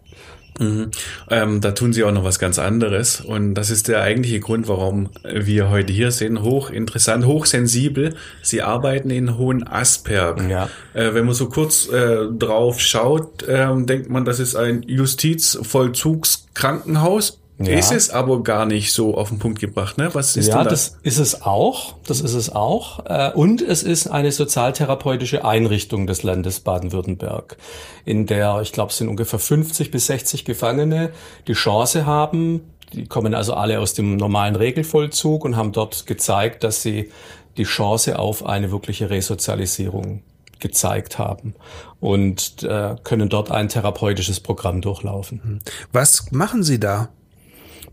Ähm, 1.31 1.61
da 1.61 1.73
tun 1.73 1.93
sie 1.93 2.03
auch 2.03 2.13
noch 2.13 2.25
was 2.25 2.39
ganz 2.39 2.59
anderes. 2.59 3.21
Und 3.21 3.53
das 3.55 3.69
ist 3.69 3.89
der 3.89 4.01
eigentliche 4.01 4.41
Grund, 4.41 4.69
warum 4.69 5.11
wir 5.23 5.69
heute 5.69 5.93
hier 5.93 6.13
sind. 6.13 6.41
Hochinteressant, 6.43 7.27
hochsensibel. 7.27 8.17
Sie 8.43 8.63
arbeiten 8.63 9.11
in 9.11 9.37
Hohenasperg. 9.37 10.49
Ja. 10.49 10.71
Äh, 10.95 11.13
wenn 11.15 11.27
man 11.27 11.35
so 11.35 11.51
kurz 11.51 11.89
äh, 11.89 12.25
drauf 12.37 12.81
schaut, 12.81 13.45
ähm, 13.47 13.85
denkt 13.87 14.09
man, 14.09 14.25
das 14.25 14.41
ist 14.41 14.57
ein 14.57 14.83
Justizvollzugskrankenhaus. 14.83 17.39
Ja. 17.61 17.77
Ist 17.77 17.91
es 17.91 18.11
aber 18.11 18.45
gar 18.45 18.67
nicht 18.67 18.93
so 18.93 19.17
auf 19.17 19.31
den 19.31 19.41
Punkt 19.41 19.59
gebracht, 19.59 19.99
ne? 19.99 20.11
Was 20.13 20.37
ist 20.37 20.47
ja, 20.47 20.63
das? 20.63 20.93
das 20.93 20.99
ist 21.03 21.19
es 21.19 21.43
auch. 21.43 21.97
Das 22.07 22.21
ist 22.21 22.35
es 22.35 22.55
auch. 22.55 23.05
Äh, 23.07 23.33
Und 23.33 23.63
es 23.63 23.83
ist 23.83 24.07
eine 24.07 24.31
sozialtherapeutische 24.31 25.45
Einrichtung 25.45 26.07
des 26.07 26.23
Landes 26.23 26.61
Baden-Württemberg, 26.61 27.57
in 28.05 28.27
der, 28.27 28.61
ich 28.63 28.73
glaube, 28.73 28.91
es 28.91 28.99
sind 28.99 29.09
ungefähr 29.09 29.41
50 29.41 29.91
bis 29.91 30.07
60 30.07 30.45
Gefangene, 30.45 31.11
die 31.49 31.55
Chance 31.55 32.07
haben, 32.07 32.61
die 32.93 33.07
kommen 33.07 33.35
also 33.35 33.55
alle 33.55 33.81
aus 33.81 33.93
dem 33.93 34.17
normalen 34.17 34.55
Regelvollzug 34.55 35.45
und 35.45 35.57
haben 35.57 35.73
dort 35.73 36.07
gezeigt, 36.07 36.63
dass 36.63 36.83
sie 36.83 37.11
die 37.57 37.65
Chance 37.65 38.21
auf 38.21 38.47
eine 38.47 38.71
wirkliche 38.71 39.11
Resozialisierung 39.11 40.23
gezeigt 40.61 41.19
haben 41.19 41.55
und 42.01 42.63
äh, 42.63 42.97
können 43.03 43.29
dort 43.29 43.51
ein 43.51 43.69
therapeutisches 43.69 44.41
Programm 44.41 44.81
durchlaufen. 44.81 45.61
Was 45.93 46.31
machen 46.31 46.63
Sie 46.63 46.81
da? 46.81 47.09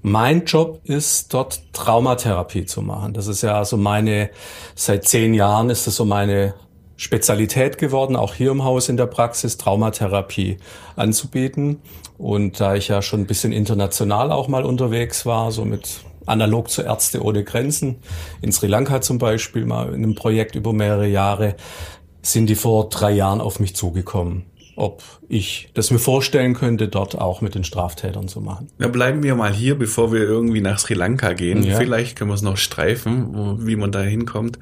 Mein 0.08 0.46
Job 0.46 0.82
ist 0.84 1.34
dort 1.34 1.74
Traumatherapie 1.74 2.68
zu 2.68 2.84
machen. 2.84 3.16
Das 3.16 3.26
ist 3.26 3.42
ja 3.42 3.66
so 3.66 3.76
meine, 3.76 4.30
seit 4.76 5.08
zehn 5.08 5.34
Jahren 5.34 5.72
ist 5.72 5.88
das 5.88 5.96
so 5.96 6.06
meine 6.06 6.54
Spezialität 6.96 7.80
geworden, 7.80 8.16
auch 8.16 8.36
hier 8.36 8.52
im 8.52 8.64
Haus 8.64 8.88
in 8.88 8.98
der 8.98 9.08
Praxis 9.08 9.58
Traumatherapie 9.58 10.58
anzubieten. 10.96 11.82
Und 12.20 12.60
da 12.60 12.76
ich 12.76 12.88
ja 12.88 13.02
schon 13.02 13.22
ein 13.22 13.26
bisschen 13.26 13.52
international 13.52 14.32
auch 14.32 14.48
mal 14.48 14.64
unterwegs 14.64 15.26
war, 15.26 15.52
so 15.52 15.66
mit 15.66 16.02
analog 16.28 16.70
zu 16.70 16.84
Ärzte 16.84 17.24
ohne 17.24 17.44
Grenzen, 17.44 17.96
in 18.44 18.52
Sri 18.52 18.68
Lanka 18.68 19.02
zum 19.02 19.18
Beispiel 19.18 19.66
mal 19.66 19.88
in 19.88 20.04
einem 20.04 20.14
Projekt 20.14 20.54
über 20.54 20.72
mehrere 20.72 21.08
Jahre, 21.08 21.56
sind 22.22 22.46
die 22.46 22.54
vor 22.54 22.90
drei 22.90 23.10
Jahren 23.10 23.42
auf 23.42 23.60
mich 23.60 23.76
zugekommen, 23.76 24.46
ob 24.78 25.04
ich 25.30 25.70
das 25.74 25.90
mir 25.92 26.00
vorstellen 26.00 26.54
könnte, 26.54 26.88
dort 26.90 27.18
auch 27.18 27.42
mit 27.42 27.56
den 27.56 27.64
Straftätern 27.64 28.28
zu 28.28 28.42
machen. 28.42 28.68
Na, 28.78 28.88
bleiben 28.90 29.24
wir 29.24 29.36
mal 29.36 29.54
hier, 29.54 29.76
bevor 29.78 30.12
wir 30.12 30.22
irgendwie 30.22 30.60
nach 30.62 30.80
Sri 30.80 30.94
Lanka 30.96 31.34
gehen. 31.34 31.64
Ja. 31.64 31.78
Vielleicht 31.78 32.18
können 32.18 32.30
wir 32.30 32.36
es 32.36 32.42
noch 32.42 32.58
streifen, 32.58 33.34
wo- 33.34 33.66
wie 33.66 33.76
man 33.78 33.92
da 33.92 34.02
hinkommt. 34.02 34.60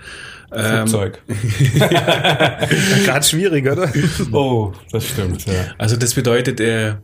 Ähm, 0.54 0.88
Flugzeug. 0.88 1.22
Gerade 3.06 3.26
schwierig, 3.26 3.68
oder? 3.70 3.92
Oh, 4.32 4.72
das 4.92 5.08
stimmt, 5.08 5.46
ja. 5.46 5.54
Also 5.78 5.96
das 5.98 6.14
bedeutet, 6.14 6.60
äh, 6.60 6.96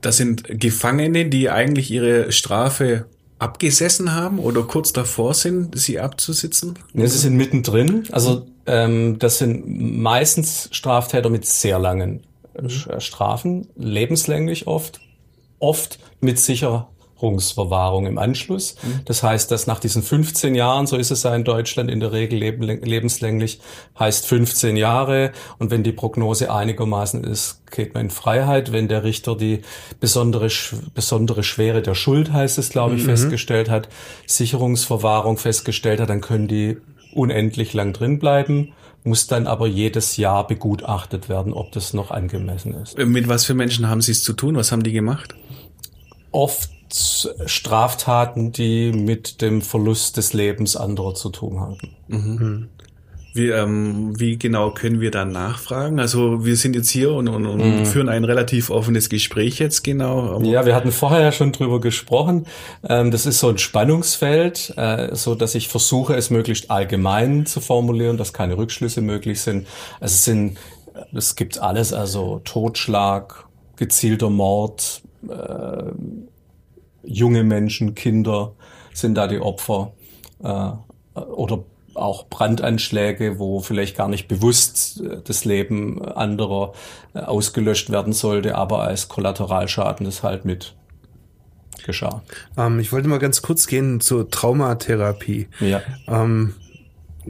das 0.00 0.16
sind 0.16 0.44
Gefangene, 0.60 1.26
die 1.26 1.50
eigentlich 1.50 1.90
ihre 1.90 2.32
Strafe 2.32 3.06
abgesessen 3.38 4.14
haben 4.14 4.38
oder 4.38 4.62
kurz 4.62 4.92
davor 4.94 5.34
sind, 5.34 5.78
sie 5.78 6.00
abzusitzen? 6.00 6.74
Nee, 6.94 7.06
sie 7.06 7.18
sind 7.18 7.36
mittendrin. 7.36 8.04
Also 8.10 8.46
ähm, 8.66 9.18
das 9.18 9.38
sind 9.38 9.64
meistens 10.00 10.68
Straftäter 10.72 11.28
mit 11.28 11.44
sehr 11.44 11.78
langen 11.78 12.22
äh, 12.58 12.62
Sch- 12.66 13.00
Strafen, 13.00 13.68
lebenslänglich 13.76 14.66
oft, 14.66 15.00
oft 15.58 15.98
mit 16.20 16.38
Sicherungsverwahrung 16.38 18.06
im 18.06 18.18
Anschluss. 18.18 18.76
Das 19.06 19.22
heißt, 19.22 19.50
dass 19.50 19.66
nach 19.66 19.80
diesen 19.80 20.02
15 20.02 20.54
Jahren, 20.54 20.86
so 20.86 20.96
ist 20.96 21.10
es 21.10 21.22
ja 21.22 21.34
in 21.34 21.44
Deutschland 21.44 21.90
in 21.90 22.00
der 22.00 22.12
Regel 22.12 22.38
leben- 22.38 22.62
lebenslänglich, 22.84 23.60
heißt 23.98 24.26
15 24.26 24.76
Jahre. 24.76 25.32
Und 25.58 25.70
wenn 25.70 25.82
die 25.82 25.92
Prognose 25.92 26.52
einigermaßen 26.52 27.24
ist, 27.24 27.62
geht 27.70 27.94
man 27.94 28.04
in 28.04 28.10
Freiheit. 28.10 28.72
Wenn 28.72 28.88
der 28.88 29.02
Richter 29.04 29.36
die 29.36 29.62
besondere, 30.00 30.48
besondere 30.94 31.42
Schwere 31.42 31.80
der 31.82 31.94
Schuld, 31.94 32.32
heißt 32.32 32.58
es, 32.58 32.68
glaube 32.70 32.96
ich, 32.96 33.02
festgestellt 33.04 33.70
hat, 33.70 33.88
Sicherungsverwahrung 34.26 35.38
festgestellt 35.38 36.00
hat, 36.00 36.10
dann 36.10 36.20
können 36.20 36.48
die 36.48 36.76
unendlich 37.14 37.72
lang 37.72 37.94
drin 37.94 38.18
bleiben, 38.18 38.72
muss 39.06 39.26
dann 39.26 39.46
aber 39.46 39.66
jedes 39.66 40.16
Jahr 40.16 40.46
begutachtet 40.46 41.28
werden, 41.28 41.52
ob 41.52 41.72
das 41.72 41.94
noch 41.94 42.10
angemessen 42.10 42.74
ist. 42.74 42.98
Äh, 42.98 43.06
Mit 43.06 43.28
was 43.28 43.44
für 43.44 43.54
Menschen 43.54 43.88
haben 43.88 44.02
sie 44.02 44.12
es 44.12 44.22
zu 44.22 44.32
tun? 44.32 44.56
Was 44.56 44.72
haben 44.72 44.82
die 44.82 44.92
gemacht? 44.92 45.34
Oft 46.32 46.70
Straftaten, 47.46 48.52
die 48.52 48.92
mit 48.92 49.42
dem 49.42 49.60
Verlust 49.60 50.16
des 50.16 50.32
Lebens 50.32 50.76
anderer 50.76 51.14
zu 51.14 51.30
tun 51.30 51.60
haben. 51.60 52.75
Wie, 53.36 53.48
ähm, 53.48 54.18
wie 54.18 54.38
genau 54.38 54.70
können 54.70 55.00
wir 55.00 55.10
da 55.10 55.24
nachfragen? 55.24 56.00
Also 56.00 56.44
wir 56.44 56.56
sind 56.56 56.74
jetzt 56.74 56.90
hier 56.90 57.12
und, 57.12 57.28
und, 57.28 57.46
und 57.46 57.86
führen 57.86 58.08
ein 58.08 58.24
relativ 58.24 58.70
offenes 58.70 59.08
Gespräch 59.08 59.58
jetzt 59.58 59.84
genau. 59.84 60.40
Ja, 60.42 60.64
wir 60.64 60.74
hatten 60.74 60.92
vorher 60.92 61.20
ja 61.20 61.32
schon 61.32 61.52
drüber 61.52 61.80
gesprochen. 61.80 62.46
Ähm, 62.88 63.10
das 63.10 63.26
ist 63.26 63.40
so 63.40 63.48
ein 63.48 63.58
Spannungsfeld, 63.58 64.74
äh, 64.76 65.14
so 65.14 65.34
dass 65.34 65.54
ich 65.54 65.68
versuche, 65.68 66.14
es 66.14 66.30
möglichst 66.30 66.70
allgemein 66.70 67.46
zu 67.46 67.60
formulieren, 67.60 68.16
dass 68.16 68.32
keine 68.32 68.56
Rückschlüsse 68.56 69.00
möglich 69.00 69.40
sind. 69.40 69.66
Also 70.00 70.14
es 70.14 70.24
sind, 70.24 70.58
es 71.12 71.36
gibt 71.36 71.58
alles, 71.58 71.92
also 71.92 72.40
Totschlag, 72.44 73.46
gezielter 73.76 74.30
Mord, 74.30 75.02
äh, 75.28 75.92
junge 77.04 77.44
Menschen, 77.44 77.94
Kinder 77.94 78.54
sind 78.92 79.14
da 79.14 79.26
die 79.26 79.40
Opfer 79.40 79.92
äh, 80.42 81.20
oder 81.20 81.64
auch 81.96 82.26
Brandanschläge, 82.28 83.38
wo 83.38 83.60
vielleicht 83.60 83.96
gar 83.96 84.08
nicht 84.08 84.28
bewusst 84.28 85.00
äh, 85.00 85.18
das 85.24 85.44
Leben 85.44 86.02
anderer 86.02 86.72
äh, 87.14 87.20
ausgelöscht 87.20 87.90
werden 87.90 88.12
sollte, 88.12 88.54
aber 88.54 88.82
als 88.82 89.08
Kollateralschaden 89.08 90.06
das 90.06 90.22
halt 90.22 90.44
mit 90.44 90.74
geschah. 91.84 92.22
Ähm, 92.56 92.78
ich 92.78 92.92
wollte 92.92 93.08
mal 93.08 93.18
ganz 93.18 93.42
kurz 93.42 93.66
gehen 93.66 94.00
zur 94.00 94.30
Traumatherapie. 94.30 95.48
Ja. 95.60 95.82
Ähm, 96.08 96.54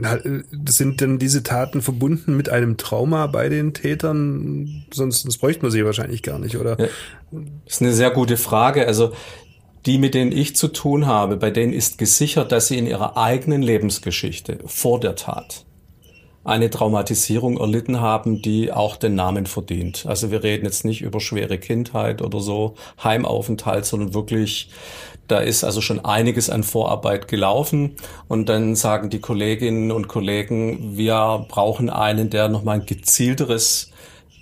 äh, 0.01 0.41
sind 0.67 1.01
denn 1.01 1.19
diese 1.19 1.43
Taten 1.43 1.81
verbunden 1.81 2.35
mit 2.35 2.49
einem 2.49 2.77
Trauma 2.77 3.27
bei 3.27 3.49
den 3.49 3.73
Tätern? 3.73 4.85
Sonst 4.93 5.37
bräuchte 5.39 5.63
man 5.63 5.71
sie 5.71 5.85
wahrscheinlich 5.85 6.23
gar 6.23 6.39
nicht, 6.39 6.57
oder? 6.57 6.79
Ja. 6.79 6.87
Das 7.65 7.75
ist 7.75 7.81
eine 7.81 7.93
sehr 7.93 8.11
gute 8.11 8.37
Frage. 8.37 8.87
Also 8.87 9.13
die, 9.87 9.97
mit 9.97 10.13
denen 10.13 10.33
ich 10.33 10.55
zu 10.55 10.67
tun 10.67 11.07
habe, 11.07 11.37
bei 11.37 11.49
denen 11.49 11.73
ist 11.73 11.97
gesichert, 11.97 12.51
dass 12.51 12.67
sie 12.67 12.77
in 12.77 12.85
ihrer 12.87 13.17
eigenen 13.17 13.61
Lebensgeschichte 13.61 14.59
vor 14.65 14.99
der 14.99 15.15
Tat 15.15 15.65
eine 16.43 16.69
Traumatisierung 16.69 17.57
erlitten 17.57 17.99
haben, 17.99 18.41
die 18.41 18.71
auch 18.71 18.95
den 18.95 19.15
Namen 19.15 19.45
verdient. 19.45 20.05
Also 20.05 20.31
wir 20.31 20.43
reden 20.43 20.65
jetzt 20.65 20.85
nicht 20.85 21.01
über 21.01 21.19
schwere 21.19 21.57
Kindheit 21.57 22.21
oder 22.21 22.39
so, 22.39 22.75
Heimaufenthalt, 23.03 23.85
sondern 23.85 24.13
wirklich, 24.13 24.69
da 25.27 25.39
ist 25.39 25.65
also 25.65 25.81
schon 25.81 26.03
einiges 26.03 26.49
an 26.49 26.63
Vorarbeit 26.63 27.27
gelaufen. 27.27 27.95
Und 28.29 28.47
dann 28.47 28.75
sagen 28.75 29.09
die 29.09 29.19
Kolleginnen 29.19 29.91
und 29.91 30.07
Kollegen, 30.07 30.97
wir 30.97 31.45
brauchen 31.49 31.89
einen, 31.89 32.29
der 32.29 32.47
nochmal 32.47 32.79
ein 32.79 32.85
gezielteres 32.85 33.91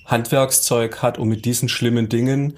Handwerkszeug 0.06 1.02
hat, 1.02 1.18
um 1.18 1.28
mit 1.28 1.46
diesen 1.46 1.70
schlimmen 1.70 2.08
Dingen 2.08 2.54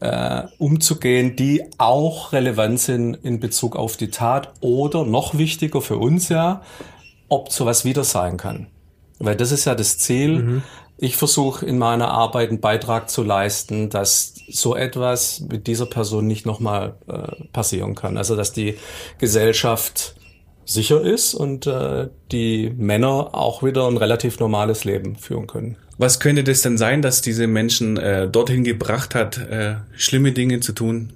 äh, 0.00 0.42
umzugehen, 0.58 1.36
die 1.36 1.64
auch 1.78 2.32
relevant 2.32 2.80
sind 2.80 3.14
in 3.14 3.40
Bezug 3.40 3.76
auf 3.76 3.96
die 3.96 4.10
Tat 4.10 4.52
oder 4.60 5.04
noch 5.04 5.36
wichtiger 5.38 5.80
für 5.80 5.98
uns 5.98 6.28
ja, 6.28 6.62
ob 7.28 7.52
sowas 7.52 7.84
wieder 7.84 8.04
sein 8.04 8.36
kann. 8.36 8.66
Weil 9.18 9.36
das 9.36 9.52
ist 9.52 9.64
ja 9.64 9.74
das 9.74 9.98
Ziel. 9.98 10.62
Ich 10.96 11.16
versuche 11.16 11.66
in 11.66 11.78
meiner 11.78 12.08
Arbeit 12.08 12.50
einen 12.50 12.60
Beitrag 12.60 13.10
zu 13.10 13.22
leisten, 13.22 13.90
dass 13.90 14.34
so 14.48 14.76
etwas 14.76 15.40
mit 15.40 15.66
dieser 15.66 15.86
Person 15.86 16.26
nicht 16.26 16.46
nochmal 16.46 16.96
äh, 17.08 17.44
passieren 17.52 17.94
kann. 17.94 18.16
Also 18.16 18.36
dass 18.36 18.52
die 18.52 18.76
Gesellschaft 19.18 20.14
sicher 20.64 21.00
ist 21.00 21.34
und 21.34 21.66
äh, 21.66 22.08
die 22.32 22.70
Männer 22.76 23.34
auch 23.34 23.62
wieder 23.62 23.86
ein 23.86 23.96
relativ 23.96 24.40
normales 24.40 24.84
Leben 24.84 25.16
führen 25.16 25.46
können. 25.46 25.76
Was 25.96 26.18
könnte 26.18 26.42
das 26.42 26.62
denn 26.62 26.76
sein, 26.76 27.02
dass 27.02 27.22
diese 27.22 27.46
Menschen 27.46 27.96
äh, 27.96 28.28
dorthin 28.28 28.64
gebracht 28.64 29.14
hat, 29.14 29.38
äh, 29.38 29.76
schlimme 29.96 30.32
Dinge 30.32 30.60
zu 30.60 30.72
tun? 30.72 31.12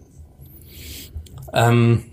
Ähm, 1.52 2.04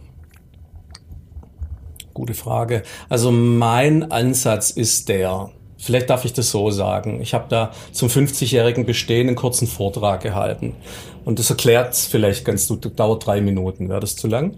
gute 2.14 2.34
Frage. 2.34 2.84
Also 3.08 3.32
mein 3.32 4.12
Ansatz 4.12 4.72
ist 4.72 5.10
der, 5.10 5.52
vielleicht 5.78 6.10
darf 6.10 6.26
ich 6.26 6.34
das 6.34 6.50
so 6.50 6.72
sagen, 6.72 7.22
ich 7.22 7.36
habe 7.36 7.46
da 7.50 7.72
zum 7.92 8.10
50-jährigen 8.10 8.86
Bestehen 8.86 9.28
einen 9.28 9.36
kurzen 9.36 9.68
Vortrag 9.68 10.22
gehalten. 10.22 10.76
Und 11.24 11.38
das 11.38 11.50
erklärt 11.50 11.96
vielleicht 11.96 12.46
ganz 12.46 12.68
gut, 12.68 13.00
dauert 13.00 13.26
drei 13.26 13.42
Minuten. 13.42 13.90
Wäre 13.90 14.00
das 14.00 14.16
zu 14.16 14.28
lang? 14.28 14.58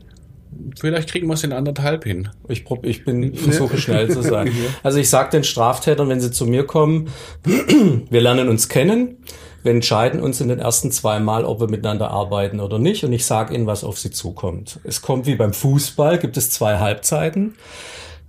Vielleicht 0.79 1.09
kriegen 1.09 1.27
wir 1.27 1.33
es 1.33 1.43
in 1.43 1.53
anderthalb 1.53 2.03
hin. 2.03 2.29
Ich, 2.47 2.65
prob, 2.65 2.85
ich 2.85 3.05
bin 3.05 3.33
versuche 3.35 3.77
schnell 3.77 4.09
zu 4.09 4.21
sein. 4.21 4.51
Also 4.83 4.99
ich 4.99 5.09
sage 5.09 5.31
den 5.31 5.43
Straftätern, 5.43 6.09
wenn 6.09 6.21
sie 6.21 6.31
zu 6.31 6.45
mir 6.45 6.65
kommen, 6.65 7.09
wir 7.43 8.21
lernen 8.21 8.49
uns 8.49 8.69
kennen, 8.69 9.17
wir 9.63 9.71
entscheiden 9.71 10.21
uns 10.21 10.39
in 10.39 10.47
den 10.47 10.59
ersten 10.59 10.91
zwei 10.91 11.19
Mal, 11.19 11.45
ob 11.45 11.59
wir 11.59 11.69
miteinander 11.69 12.11
arbeiten 12.11 12.59
oder 12.59 12.79
nicht 12.79 13.03
und 13.03 13.13
ich 13.13 13.25
sage 13.25 13.53
ihnen, 13.53 13.67
was 13.67 13.83
auf 13.83 13.99
sie 13.99 14.11
zukommt. 14.11 14.79
Es 14.83 15.01
kommt 15.01 15.25
wie 15.25 15.35
beim 15.35 15.53
Fußball, 15.53 16.19
gibt 16.19 16.37
es 16.37 16.49
zwei 16.51 16.77
Halbzeiten. 16.77 17.55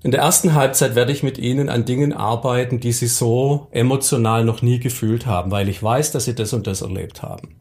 In 0.02 0.12
der 0.12 0.20
ersten 0.20 0.54
Halbzeit 0.54 0.94
werde 0.94 1.10
ich 1.10 1.25
mit 1.25 1.38
Ihnen 1.38 1.68
an 1.68 1.84
Dingen 1.84 2.12
arbeiten, 2.12 2.78
die 2.78 2.92
Sie 2.92 3.08
so 3.08 3.66
emotional 3.72 4.44
noch 4.44 4.62
nie 4.62 4.78
gefühlt 4.78 5.26
haben, 5.26 5.50
weil 5.50 5.68
ich 5.68 5.82
weiß, 5.82 6.12
dass 6.12 6.25
Sie 6.25 6.37
das 6.37 6.52
und 6.52 6.68
das 6.68 6.82
erlebt 6.82 7.22
haben. 7.22 7.56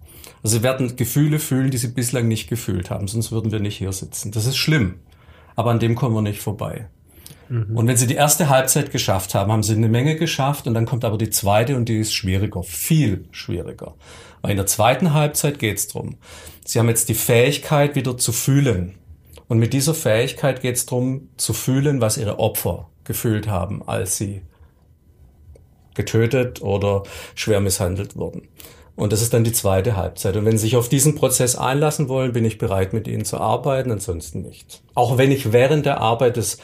Also 0.47 0.59
Sie 0.59 0.63
werden 0.63 0.95
Gefühle 0.95 1.39
fühlen, 1.39 1.71
die 1.71 1.77
Sie 1.77 1.89
bislang 1.89 2.29
nicht 2.29 2.47
gefühlt 2.47 2.89
haben, 2.89 3.09
sonst 3.09 3.33
würden 3.33 3.51
wir 3.51 3.59
nicht 3.59 3.75
hier 3.75 3.91
sitzen. 3.91 4.31
Das 4.31 4.45
ist 4.45 4.55
schlimm, 4.55 4.95
aber 5.57 5.71
an 5.71 5.79
dem 5.79 5.93
kommen 5.93 6.15
wir 6.15 6.21
nicht 6.21 6.39
vorbei. 6.39 6.87
Mhm. 7.49 7.75
Und 7.75 7.85
wenn 7.85 7.97
Sie 7.97 8.07
die 8.07 8.15
erste 8.15 8.47
Halbzeit 8.47 8.93
geschafft 8.93 9.35
haben, 9.35 9.51
haben 9.51 9.61
Sie 9.61 9.75
eine 9.75 9.89
Menge 9.89 10.15
geschafft 10.15 10.65
und 10.65 10.73
dann 10.73 10.85
kommt 10.85 11.03
aber 11.03 11.17
die 11.17 11.31
zweite 11.31 11.75
und 11.75 11.89
die 11.89 11.97
ist 11.97 12.13
schwieriger, 12.13 12.63
viel 12.63 13.25
schwieriger. 13.31 13.95
Weil 14.41 14.51
in 14.51 14.55
der 14.55 14.67
zweiten 14.67 15.13
Halbzeit 15.13 15.59
geht 15.59 15.79
es 15.79 15.89
darum, 15.89 16.15
Sie 16.63 16.79
haben 16.79 16.87
jetzt 16.87 17.09
die 17.09 17.13
Fähigkeit 17.13 17.95
wieder 17.95 18.17
zu 18.17 18.31
fühlen. 18.31 18.95
Und 19.49 19.59
mit 19.59 19.73
dieser 19.73 19.93
Fähigkeit 19.93 20.61
geht 20.61 20.77
es 20.77 20.85
darum, 20.85 21.27
zu 21.35 21.51
fühlen, 21.51 21.99
was 21.99 22.15
ihre 22.15 22.39
Opfer 22.39 22.87
gefühlt 23.03 23.49
haben, 23.49 23.85
als 23.85 24.15
sie 24.15 24.43
getötet 25.93 26.61
oder 26.61 27.03
schwer 27.35 27.59
misshandelt 27.59 28.15
wurden. 28.15 28.47
Und 28.97 29.13
das 29.13 29.21
ist 29.21 29.33
dann 29.33 29.43
die 29.43 29.53
zweite 29.53 29.95
Halbzeit. 29.95 30.35
Und 30.35 30.45
wenn 30.45 30.57
Sie 30.57 30.63
sich 30.63 30.75
auf 30.75 30.89
diesen 30.89 31.15
Prozess 31.15 31.55
einlassen 31.55 32.09
wollen, 32.09 32.33
bin 32.33 32.43
ich 32.43 32.57
bereit, 32.57 32.93
mit 32.93 33.07
Ihnen 33.07 33.23
zu 33.23 33.37
arbeiten, 33.37 33.91
ansonsten 33.91 34.41
nicht. 34.41 34.81
Auch 34.95 35.17
wenn 35.17 35.31
ich 35.31 35.53
während 35.53 35.85
der 35.85 36.01
Arbeit 36.01 36.35
das 36.35 36.57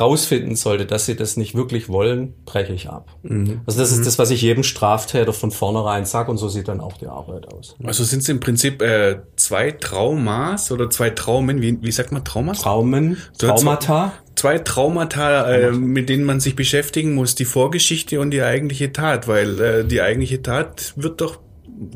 rausfinden 0.00 0.56
sollte, 0.56 0.86
dass 0.86 1.06
sie 1.06 1.14
das 1.14 1.36
nicht 1.36 1.54
wirklich 1.54 1.88
wollen, 1.88 2.34
breche 2.44 2.72
ich 2.72 2.88
ab. 2.88 3.08
Mhm. 3.22 3.60
Also 3.66 3.78
das 3.78 3.92
ist 3.92 4.00
mhm. 4.00 4.04
das, 4.04 4.18
was 4.18 4.30
ich 4.30 4.42
jedem 4.42 4.64
Straftäter 4.64 5.32
von 5.32 5.50
vornherein 5.50 6.04
sage 6.04 6.30
und 6.30 6.38
so 6.38 6.48
sieht 6.48 6.68
dann 6.68 6.80
auch 6.80 6.96
die 6.96 7.06
Arbeit 7.06 7.52
aus. 7.52 7.76
Also 7.84 8.02
sind 8.04 8.22
es 8.22 8.28
im 8.28 8.40
Prinzip 8.40 8.82
äh, 8.82 9.20
zwei 9.36 9.70
Traumas 9.70 10.72
oder 10.72 10.90
zwei 10.90 11.10
Traumen, 11.10 11.62
wie, 11.62 11.78
wie 11.80 11.92
sagt 11.92 12.12
man 12.12 12.24
Traumas? 12.24 12.60
Traumen, 12.62 13.18
Traumata. 13.38 14.12
Zwei 14.34 14.58
Traumata, 14.58 15.48
äh, 15.48 15.70
mit 15.70 16.08
denen 16.08 16.24
man 16.24 16.40
sich 16.40 16.56
beschäftigen 16.56 17.14
muss, 17.14 17.36
die 17.36 17.44
Vorgeschichte 17.44 18.18
und 18.18 18.32
die 18.32 18.42
eigentliche 18.42 18.92
Tat, 18.92 19.28
weil 19.28 19.60
äh, 19.60 19.84
die 19.84 20.02
eigentliche 20.02 20.42
Tat 20.42 20.92
wird 20.96 21.20
doch 21.20 21.38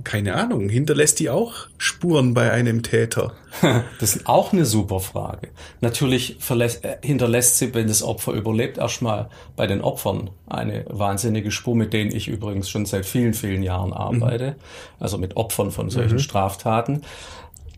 keine 0.04 0.34
Ahnung, 0.34 0.68
hinterlässt 0.68 1.20
die 1.20 1.30
auch 1.30 1.68
Spuren 1.78 2.34
bei 2.34 2.50
einem 2.50 2.82
Täter? 2.82 3.32
Das 3.98 4.14
ist 4.14 4.26
auch 4.28 4.52
eine 4.52 4.64
super 4.64 5.00
Frage. 5.00 5.48
Natürlich 5.80 6.36
verlässt, 6.38 6.84
äh, 6.84 6.98
hinterlässt 7.02 7.58
sie, 7.58 7.74
wenn 7.74 7.88
das 7.88 8.02
Opfer 8.02 8.32
überlebt, 8.32 8.78
erstmal 8.78 9.30
bei 9.56 9.66
den 9.66 9.80
Opfern 9.80 10.30
eine 10.46 10.84
wahnsinnige 10.88 11.50
Spur, 11.50 11.74
mit 11.74 11.92
denen 11.92 12.14
ich 12.14 12.28
übrigens 12.28 12.68
schon 12.68 12.86
seit 12.86 13.06
vielen, 13.06 13.34
vielen 13.34 13.62
Jahren 13.62 13.92
arbeite. 13.92 14.50
Mhm. 14.52 14.54
Also 15.00 15.18
mit 15.18 15.36
Opfern 15.36 15.70
von 15.70 15.90
solchen 15.90 16.14
mhm. 16.14 16.20
Straftaten. 16.20 17.02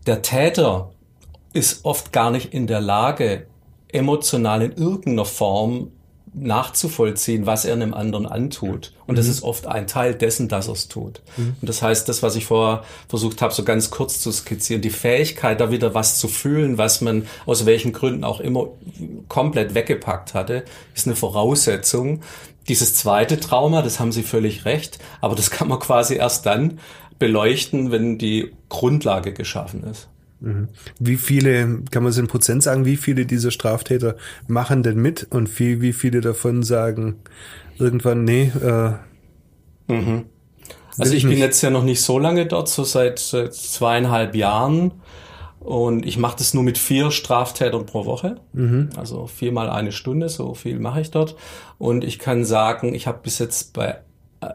Der 0.05 0.21
Täter 0.21 0.91
ist 1.53 1.85
oft 1.85 2.11
gar 2.11 2.31
nicht 2.31 2.53
in 2.53 2.67
der 2.67 2.81
Lage, 2.81 3.47
emotional 3.87 4.61
in 4.61 4.71
irgendeiner 4.73 5.25
Form 5.25 5.91
nachzuvollziehen, 6.33 7.45
was 7.45 7.65
er 7.65 7.73
einem 7.73 7.93
anderen 7.93 8.25
antut. 8.25 8.93
Und 9.05 9.13
mhm. 9.13 9.17
das 9.17 9.27
ist 9.27 9.43
oft 9.43 9.67
ein 9.67 9.85
Teil 9.87 10.15
dessen, 10.15 10.47
dass 10.47 10.67
er 10.67 10.73
es 10.73 10.87
tut. 10.87 11.21
Mhm. 11.35 11.55
Und 11.59 11.69
das 11.69 11.81
heißt, 11.81 12.07
das, 12.07 12.23
was 12.23 12.35
ich 12.35 12.45
vorher 12.45 12.83
versucht 13.09 13.41
habe, 13.41 13.53
so 13.53 13.63
ganz 13.63 13.89
kurz 13.89 14.21
zu 14.21 14.31
skizzieren, 14.31 14.81
die 14.81 14.91
Fähigkeit, 14.91 15.59
da 15.59 15.71
wieder 15.71 15.93
was 15.93 16.17
zu 16.17 16.27
fühlen, 16.27 16.77
was 16.77 17.01
man 17.01 17.27
aus 17.45 17.65
welchen 17.65 17.91
Gründen 17.91 18.23
auch 18.23 18.39
immer 18.39 18.67
komplett 19.27 19.75
weggepackt 19.75 20.33
hatte, 20.33 20.63
ist 20.95 21.05
eine 21.05 21.17
Voraussetzung. 21.17 22.21
Dieses 22.67 22.95
zweite 22.95 23.39
Trauma, 23.39 23.81
das 23.81 23.99
haben 23.99 24.11
Sie 24.11 24.23
völlig 24.23 24.65
recht, 24.65 24.99
aber 25.19 25.35
das 25.35 25.51
kann 25.51 25.67
man 25.67 25.79
quasi 25.79 26.15
erst 26.15 26.45
dann 26.45 26.79
beleuchten, 27.19 27.91
wenn 27.91 28.17
die 28.17 28.51
Grundlage 28.69 29.33
geschaffen 29.33 29.83
ist. 29.83 30.07
Mhm. 30.41 30.67
Wie 30.99 31.17
viele, 31.17 31.83
kann 31.91 32.03
man 32.03 32.09
es 32.11 32.17
in 32.17 32.27
Prozent 32.27 32.63
sagen, 32.63 32.85
wie 32.85 32.97
viele 32.97 33.25
dieser 33.25 33.51
Straftäter 33.51 34.15
machen 34.47 34.83
denn 34.83 34.99
mit 34.99 35.27
und 35.29 35.59
wie, 35.59 35.81
wie 35.81 35.93
viele 35.93 36.21
davon 36.21 36.63
sagen 36.63 37.15
irgendwann, 37.77 38.23
nee, 38.23 38.51
äh, 38.61 38.91
mhm. 39.91 40.25
Also 40.97 41.13
ich, 41.13 41.23
ich 41.23 41.29
bin 41.29 41.39
jetzt 41.39 41.61
ja 41.61 41.69
noch 41.69 41.83
nicht 41.83 42.01
so 42.01 42.19
lange 42.19 42.45
dort, 42.45 42.67
so 42.67 42.83
seit, 42.83 43.19
seit 43.19 43.53
zweieinhalb 43.53 44.35
Jahren. 44.35 44.91
Und 45.59 46.05
ich 46.05 46.17
mache 46.17 46.37
das 46.39 46.53
nur 46.53 46.63
mit 46.63 46.77
vier 46.77 47.11
Straftätern 47.11 47.85
pro 47.85 48.05
Woche. 48.05 48.37
Mhm. 48.53 48.89
Also 48.97 49.27
viermal 49.27 49.69
eine 49.69 49.91
Stunde, 49.91 50.27
so 50.27 50.53
viel 50.53 50.79
mache 50.79 51.01
ich 51.01 51.11
dort. 51.11 51.35
Und 51.77 52.03
ich 52.03 52.19
kann 52.19 52.45
sagen, 52.45 52.93
ich 52.93 53.07
habe 53.07 53.19
bis 53.23 53.39
jetzt 53.39 53.73
bei 53.73 53.99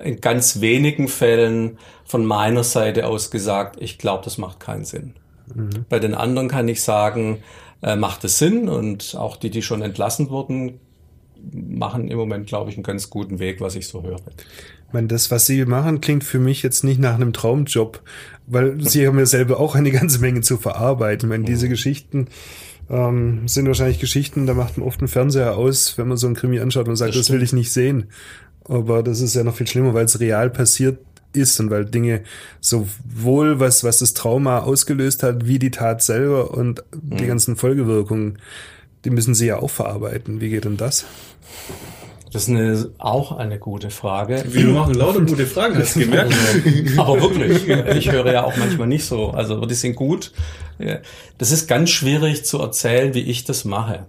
in 0.03 0.20
ganz 0.20 0.61
wenigen 0.61 1.07
Fällen 1.07 1.79
von 2.05 2.25
meiner 2.25 2.64
Seite 2.64 3.07
aus 3.07 3.31
gesagt, 3.31 3.81
ich 3.81 3.99
glaube, 3.99 4.25
das 4.25 4.37
macht 4.37 4.59
keinen 4.59 4.85
Sinn. 4.85 5.14
Mhm. 5.54 5.85
Bei 5.88 5.98
den 5.98 6.14
anderen 6.14 6.48
kann 6.48 6.68
ich 6.68 6.82
sagen, 6.82 7.38
äh, 7.82 7.96
macht 7.96 8.24
es 8.24 8.38
Sinn 8.38 8.68
und 8.68 9.14
auch 9.16 9.37
die, 9.37 9.50
die 9.50 9.62
schon 9.62 9.82
entlassen 9.82 10.30
wurden, 10.30 10.80
machen 11.52 12.09
im 12.09 12.18
Moment, 12.18 12.46
glaube 12.46 12.70
ich, 12.70 12.76
einen 12.76 12.82
ganz 12.82 13.11
guten 13.11 13.38
Weg, 13.38 13.61
was 13.61 13.76
ich 13.76 13.87
so 13.87 14.02
höre. 14.02 14.16
Ich 14.16 14.92
meine, 14.92 15.09
das, 15.09 15.30
was 15.30 15.46
Sie 15.46 15.64
machen, 15.64 16.00
klingt 16.00 16.24
für 16.24 16.38
mich 16.38 16.62
jetzt 16.62 16.85
nicht 16.85 17.00
nach 17.00 17.14
einem 17.14 17.32
Traumjob, 17.32 18.02
weil 18.46 18.80
Sie 18.88 19.06
haben 19.06 19.18
ja 19.18 19.26
selber 19.26 19.61
auch 19.61 19.74
eine 19.74 19.90
ganze 19.90 20.20
Menge 20.20 20.40
zu 20.40 20.56
verarbeiten. 20.56 21.28
Ich 21.28 21.30
meine, 21.30 21.44
diese 21.44 21.68
Geschichten 21.68 22.28
ähm, 22.88 23.46
sind 23.46 23.66
wahrscheinlich 23.66 23.98
Geschichten, 23.98 24.46
da 24.46 24.54
macht 24.54 24.78
man 24.78 24.87
oft 24.87 25.00
einen 25.00 25.09
Fernseher 25.09 25.56
aus, 25.56 25.98
wenn 25.98 26.09
man 26.09 26.16
so 26.16 26.26
einen 26.26 26.37
Krimi 26.37 26.61
anschaut 26.61 26.88
und 26.88 26.96
sagt, 26.96 27.14
das, 27.14 27.26
das 27.26 27.30
will 27.30 27.42
ich 27.42 27.52
nicht 27.52 27.72
sehen. 27.72 28.06
Aber 28.64 29.02
das 29.02 29.20
ist 29.20 29.35
ja 29.35 29.44
noch 29.44 29.54
viel 29.54 29.66
schlimmer, 29.66 29.94
weil 29.94 30.06
es 30.06 30.18
real 30.18 30.50
passiert 30.50 30.98
ist 31.37 31.59
und 31.61 31.70
weil 31.70 31.85
Dinge 31.85 32.22
sowohl 32.61 33.61
was, 33.61 33.85
was 33.85 33.99
das 33.99 34.14
Trauma 34.14 34.61
ausgelöst 34.61 35.22
hat, 35.22 35.46
wie 35.46 35.59
die 35.59 35.70
Tat 35.70 36.03
selber 36.03 36.53
und 36.53 36.83
mhm. 36.92 37.16
die 37.16 37.27
ganzen 37.27 37.57
Folgewirkungen, 37.57 38.38
die 39.05 39.11
müssen 39.11 39.35
sie 39.35 39.46
ja 39.46 39.59
auch 39.59 39.70
verarbeiten. 39.70 40.40
Wie 40.40 40.51
geht 40.51 40.64
denn 40.64 40.77
das? 40.77 41.05
Das 42.33 42.42
ist 42.42 42.49
eine, 42.51 42.90
auch 42.99 43.33
eine 43.33 43.59
gute 43.59 43.90
Frage. 43.90 44.44
Wir 44.49 44.66
machen 44.66 44.94
lauter 44.94 45.20
gute 45.22 45.46
Fragen, 45.46 45.79
hast 45.79 45.96
du 45.96 46.01
gemerkt? 46.01 46.35
Aber 46.99 47.20
wirklich, 47.20 47.66
ich 47.68 48.12
höre 48.12 48.31
ja 48.33 48.44
auch 48.44 48.57
manchmal 48.57 48.88
nicht 48.88 49.05
so. 49.05 49.31
Also 49.31 49.64
die 49.64 49.75
sind 49.75 49.94
gut. 49.94 50.33
Das 51.38 51.53
ist 51.53 51.66
ganz 51.66 51.90
schwierig 51.90 52.44
zu 52.44 52.59
erzählen, 52.59 53.14
wie 53.14 53.20
ich 53.20 53.44
das 53.44 53.64
mache. 53.64 54.07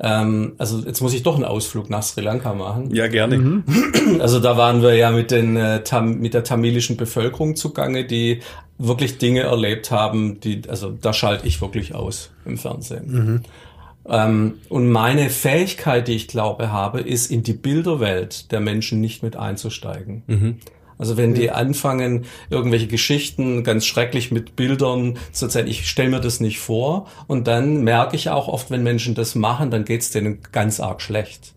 Ähm, 0.00 0.52
also 0.58 0.78
jetzt 0.78 1.00
muss 1.00 1.14
ich 1.14 1.22
doch 1.22 1.34
einen 1.34 1.44
Ausflug 1.44 1.90
nach 1.90 2.02
Sri 2.02 2.20
Lanka 2.20 2.54
machen. 2.54 2.94
Ja, 2.94 3.08
gerne. 3.08 3.38
Mhm. 3.38 3.64
Also 4.20 4.40
da 4.40 4.56
waren 4.56 4.82
wir 4.82 4.94
ja 4.94 5.10
mit, 5.10 5.30
den, 5.30 5.56
äh, 5.56 5.82
Tam, 5.82 6.18
mit 6.18 6.32
der 6.32 6.42
tamilischen 6.42 6.96
Bevölkerung 6.96 7.56
zugange, 7.56 8.06
die 8.06 8.40
wirklich 8.78 9.18
Dinge 9.18 9.40
erlebt 9.40 9.90
haben, 9.90 10.40
die, 10.40 10.62
also 10.68 10.90
da 10.90 11.12
schalte 11.12 11.46
ich 11.46 11.60
wirklich 11.60 11.94
aus 11.94 12.30
im 12.46 12.56
Fernsehen. 12.56 13.10
Mhm. 13.10 13.42
Ähm, 14.08 14.54
und 14.68 14.88
meine 14.88 15.28
Fähigkeit, 15.28 16.08
die 16.08 16.14
ich 16.14 16.28
glaube 16.28 16.72
habe, 16.72 17.00
ist 17.00 17.30
in 17.30 17.42
die 17.42 17.52
Bilderwelt 17.52 18.50
der 18.52 18.60
Menschen 18.60 19.00
nicht 19.00 19.22
mit 19.22 19.36
einzusteigen. 19.36 20.22
Mhm. 20.26 20.56
Also 20.98 21.16
wenn 21.16 21.32
die 21.32 21.50
anfangen, 21.50 22.26
irgendwelche 22.50 22.88
Geschichten 22.88 23.62
ganz 23.62 23.86
schrecklich 23.86 24.32
mit 24.32 24.56
Bildern 24.56 25.16
zu 25.32 25.46
erzählen, 25.46 25.68
ich 25.68 25.88
stelle 25.88 26.10
mir 26.10 26.20
das 26.20 26.40
nicht 26.40 26.58
vor. 26.58 27.06
Und 27.28 27.46
dann 27.46 27.84
merke 27.84 28.16
ich 28.16 28.30
auch 28.30 28.48
oft, 28.48 28.70
wenn 28.70 28.82
Menschen 28.82 29.14
das 29.14 29.36
machen, 29.36 29.70
dann 29.70 29.84
geht 29.84 30.02
es 30.02 30.10
denen 30.10 30.40
ganz 30.52 30.80
arg 30.80 31.00
schlecht. 31.00 31.54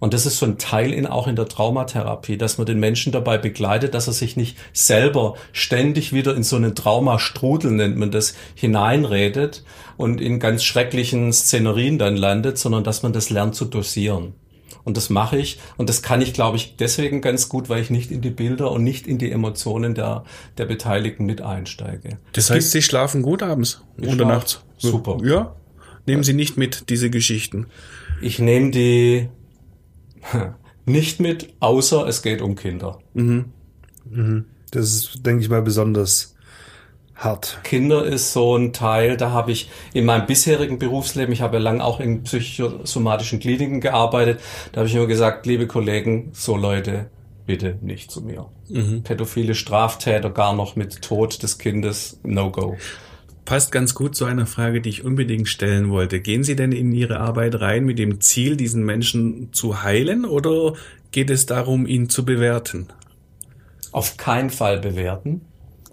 Und 0.00 0.14
das 0.14 0.24
ist 0.24 0.38
so 0.38 0.46
ein 0.46 0.56
Teil 0.56 0.92
in, 0.94 1.06
auch 1.06 1.28
in 1.28 1.36
der 1.36 1.46
Traumatherapie, 1.46 2.38
dass 2.38 2.56
man 2.56 2.66
den 2.66 2.80
Menschen 2.80 3.12
dabei 3.12 3.36
begleitet, 3.36 3.94
dass 3.94 4.06
er 4.06 4.14
sich 4.14 4.34
nicht 4.34 4.56
selber 4.72 5.34
ständig 5.52 6.12
wieder 6.12 6.34
in 6.34 6.42
so 6.42 6.56
einen 6.56 6.74
Traumastrudel, 6.74 7.70
nennt 7.70 7.98
man 7.98 8.10
das, 8.10 8.34
hineinredet 8.54 9.62
und 9.98 10.20
in 10.20 10.40
ganz 10.40 10.64
schrecklichen 10.64 11.32
Szenerien 11.34 11.98
dann 11.98 12.16
landet, 12.16 12.56
sondern 12.56 12.82
dass 12.82 13.02
man 13.02 13.12
das 13.12 13.28
lernt 13.28 13.54
zu 13.54 13.66
dosieren. 13.66 14.32
Und 14.84 14.96
das 14.96 15.10
mache 15.10 15.36
ich. 15.36 15.58
Und 15.76 15.88
das 15.88 16.02
kann 16.02 16.20
ich, 16.20 16.32
glaube 16.32 16.56
ich, 16.56 16.76
deswegen 16.76 17.20
ganz 17.20 17.48
gut, 17.48 17.68
weil 17.68 17.82
ich 17.82 17.90
nicht 17.90 18.10
in 18.10 18.20
die 18.20 18.30
Bilder 18.30 18.70
und 18.70 18.82
nicht 18.82 19.06
in 19.06 19.18
die 19.18 19.30
Emotionen 19.30 19.94
der, 19.94 20.24
der 20.58 20.66
Beteiligten 20.66 21.26
mit 21.26 21.42
einsteige. 21.42 22.18
Das 22.32 22.50
heißt, 22.50 22.70
Sie 22.70 22.82
schlafen 22.82 23.22
gut 23.22 23.42
abends 23.42 23.82
oder 23.98 24.24
nachts? 24.24 24.62
Super. 24.78 25.18
Ja? 25.22 25.54
Nehmen 26.06 26.22
Sie 26.22 26.32
nicht 26.32 26.56
mit, 26.56 26.88
diese 26.88 27.10
Geschichten. 27.10 27.66
Ich 28.22 28.38
nehme 28.38 28.70
die 28.70 29.28
nicht 30.86 31.20
mit, 31.20 31.54
außer 31.60 32.06
es 32.06 32.22
geht 32.22 32.42
um 32.42 32.56
Kinder. 32.56 32.98
Das 34.70 34.92
ist, 34.92 35.26
denke 35.26 35.42
ich 35.42 35.50
mal, 35.50 35.62
besonders 35.62 36.34
hart. 37.20 37.60
Kinder 37.62 38.04
ist 38.04 38.32
so 38.32 38.56
ein 38.56 38.72
Teil, 38.72 39.16
da 39.16 39.30
habe 39.30 39.52
ich 39.52 39.70
in 39.92 40.04
meinem 40.04 40.26
bisherigen 40.26 40.78
Berufsleben, 40.78 41.32
ich 41.32 41.42
habe 41.42 41.58
ja 41.58 41.62
lange 41.62 41.84
auch 41.84 42.00
in 42.00 42.22
psychosomatischen 42.22 43.38
Kliniken 43.38 43.80
gearbeitet, 43.80 44.40
da 44.72 44.80
habe 44.80 44.88
ich 44.88 44.94
immer 44.94 45.06
gesagt, 45.06 45.46
liebe 45.46 45.66
Kollegen, 45.66 46.30
so 46.32 46.56
Leute, 46.56 47.10
bitte 47.46 47.78
nicht 47.82 48.10
zu 48.10 48.22
mir. 48.22 48.46
Pädophile 49.04 49.54
Straftäter 49.54 50.30
gar 50.30 50.54
noch 50.54 50.76
mit 50.76 51.02
Tod 51.02 51.42
des 51.42 51.58
Kindes, 51.58 52.20
no 52.22 52.50
go. 52.50 52.76
Passt 53.44 53.72
ganz 53.72 53.94
gut 53.94 54.14
zu 54.14 54.26
einer 54.26 54.46
Frage, 54.46 54.80
die 54.80 54.90
ich 54.90 55.04
unbedingt 55.04 55.48
stellen 55.48 55.90
wollte. 55.90 56.20
Gehen 56.20 56.44
Sie 56.44 56.54
denn 56.54 56.72
in 56.72 56.92
Ihre 56.92 57.18
Arbeit 57.18 57.60
rein 57.60 57.84
mit 57.84 57.98
dem 57.98 58.20
Ziel, 58.20 58.56
diesen 58.56 58.84
Menschen 58.84 59.52
zu 59.52 59.82
heilen 59.82 60.24
oder 60.24 60.74
geht 61.10 61.30
es 61.30 61.46
darum, 61.46 61.86
ihn 61.86 62.08
zu 62.08 62.24
bewerten? 62.24 62.88
Auf 63.90 64.16
keinen 64.16 64.50
Fall 64.50 64.78
bewerten. 64.78 65.40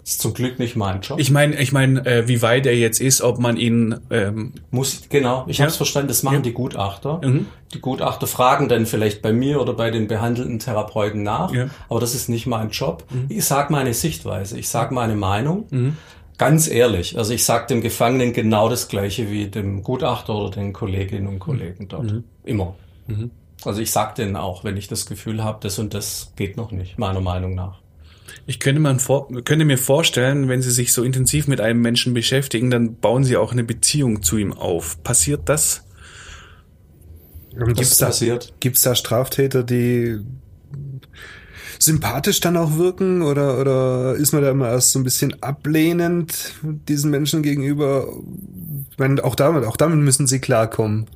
Ist 0.08 0.22
zum 0.22 0.32
Glück 0.32 0.58
nicht 0.58 0.74
mein 0.74 1.02
Job. 1.02 1.20
Ich 1.20 1.30
meine, 1.30 1.60
ich 1.60 1.70
meine, 1.70 2.04
äh, 2.06 2.28
wie 2.28 2.40
weit 2.40 2.64
er 2.64 2.74
jetzt 2.74 2.98
ist, 2.98 3.20
ob 3.20 3.38
man 3.38 3.58
ihn 3.58 3.94
ähm, 4.10 4.54
Muss, 4.70 5.02
genau, 5.10 5.44
ich 5.48 5.58
Ja. 5.58 5.64
habe 5.64 5.70
es 5.70 5.76
verstanden, 5.76 6.08
das 6.08 6.22
machen 6.22 6.36
Ja. 6.36 6.40
die 6.40 6.52
Gutachter. 6.54 7.20
Mhm. 7.22 7.44
Die 7.74 7.80
Gutachter 7.80 8.26
fragen 8.26 8.68
dann 8.70 8.86
vielleicht 8.86 9.20
bei 9.20 9.34
mir 9.34 9.60
oder 9.60 9.74
bei 9.74 9.90
den 9.90 10.08
behandelnden 10.08 10.60
Therapeuten 10.60 11.22
nach, 11.22 11.52
Ja. 11.52 11.66
Mhm. 11.66 11.70
aber 11.90 12.00
das 12.00 12.14
ist 12.14 12.30
nicht 12.30 12.46
mein 12.46 12.70
Job. 12.70 13.04
Ich 13.28 13.44
sage 13.44 13.70
meine 13.70 13.92
Sichtweise, 13.92 14.58
ich 14.58 14.70
sage 14.70 14.94
meine 14.94 15.14
Meinung. 15.14 15.66
Mhm. 15.68 15.96
Ganz 16.38 16.68
ehrlich, 16.68 17.18
also 17.18 17.34
ich 17.34 17.44
sage 17.44 17.66
dem 17.66 17.82
Gefangenen 17.82 18.32
genau 18.32 18.70
das 18.70 18.88
Gleiche 18.88 19.30
wie 19.30 19.48
dem 19.48 19.82
Gutachter 19.82 20.34
oder 20.34 20.52
den 20.52 20.72
Kolleginnen 20.72 21.26
und 21.26 21.38
Kollegen 21.38 21.86
dort. 21.88 22.04
Mhm. 22.10 22.24
Immer. 22.44 22.76
Also 23.62 23.82
ich 23.82 23.90
sage 23.90 24.14
denen 24.16 24.36
auch, 24.36 24.64
wenn 24.64 24.78
ich 24.78 24.88
das 24.88 25.04
Gefühl 25.04 25.44
habe, 25.44 25.58
das 25.60 25.78
und 25.78 25.92
das 25.92 26.32
geht 26.36 26.56
noch 26.56 26.70
nicht, 26.70 26.98
meiner 26.98 27.20
Meinung 27.20 27.54
nach. 27.54 27.80
Ich 28.46 28.60
könnte, 28.60 28.80
man 28.80 29.00
vor, 29.00 29.28
könnte 29.44 29.64
mir 29.64 29.78
vorstellen, 29.78 30.48
wenn 30.48 30.62
Sie 30.62 30.70
sich 30.70 30.92
so 30.92 31.02
intensiv 31.02 31.48
mit 31.48 31.60
einem 31.60 31.80
Menschen 31.80 32.14
beschäftigen, 32.14 32.70
dann 32.70 32.96
bauen 32.96 33.24
Sie 33.24 33.36
auch 33.36 33.52
eine 33.52 33.64
Beziehung 33.64 34.22
zu 34.22 34.36
ihm 34.36 34.52
auf. 34.52 35.02
Passiert 35.02 35.48
das? 35.48 35.84
Das 37.52 37.66
Gibt's 37.66 37.96
da, 37.96 38.06
passiert. 38.06 38.54
gibt's 38.60 38.82
da 38.82 38.94
Straftäter, 38.94 39.64
die 39.64 40.20
sympathisch 41.78 42.40
dann 42.40 42.56
auch 42.56 42.76
wirken 42.76 43.22
oder, 43.22 43.58
oder 43.60 44.14
ist 44.14 44.32
man 44.32 44.42
da 44.42 44.50
immer 44.50 44.68
erst 44.68 44.92
so 44.92 44.98
ein 44.98 45.04
bisschen 45.04 45.42
ablehnend 45.42 46.54
diesen 46.62 47.10
Menschen 47.10 47.42
gegenüber? 47.42 48.08
Ich 48.90 48.98
meine, 48.98 49.22
auch 49.24 49.34
damit, 49.34 49.64
auch 49.64 49.76
damit 49.76 49.98
müssen 49.98 50.26
sie 50.26 50.40
klarkommen. 50.40 51.06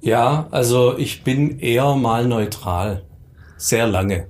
Ja, 0.00 0.46
also 0.50 0.96
ich 0.96 1.24
bin 1.24 1.58
eher 1.58 1.96
mal 1.96 2.26
neutral. 2.26 3.02
Sehr 3.56 3.86
lange. 3.88 4.28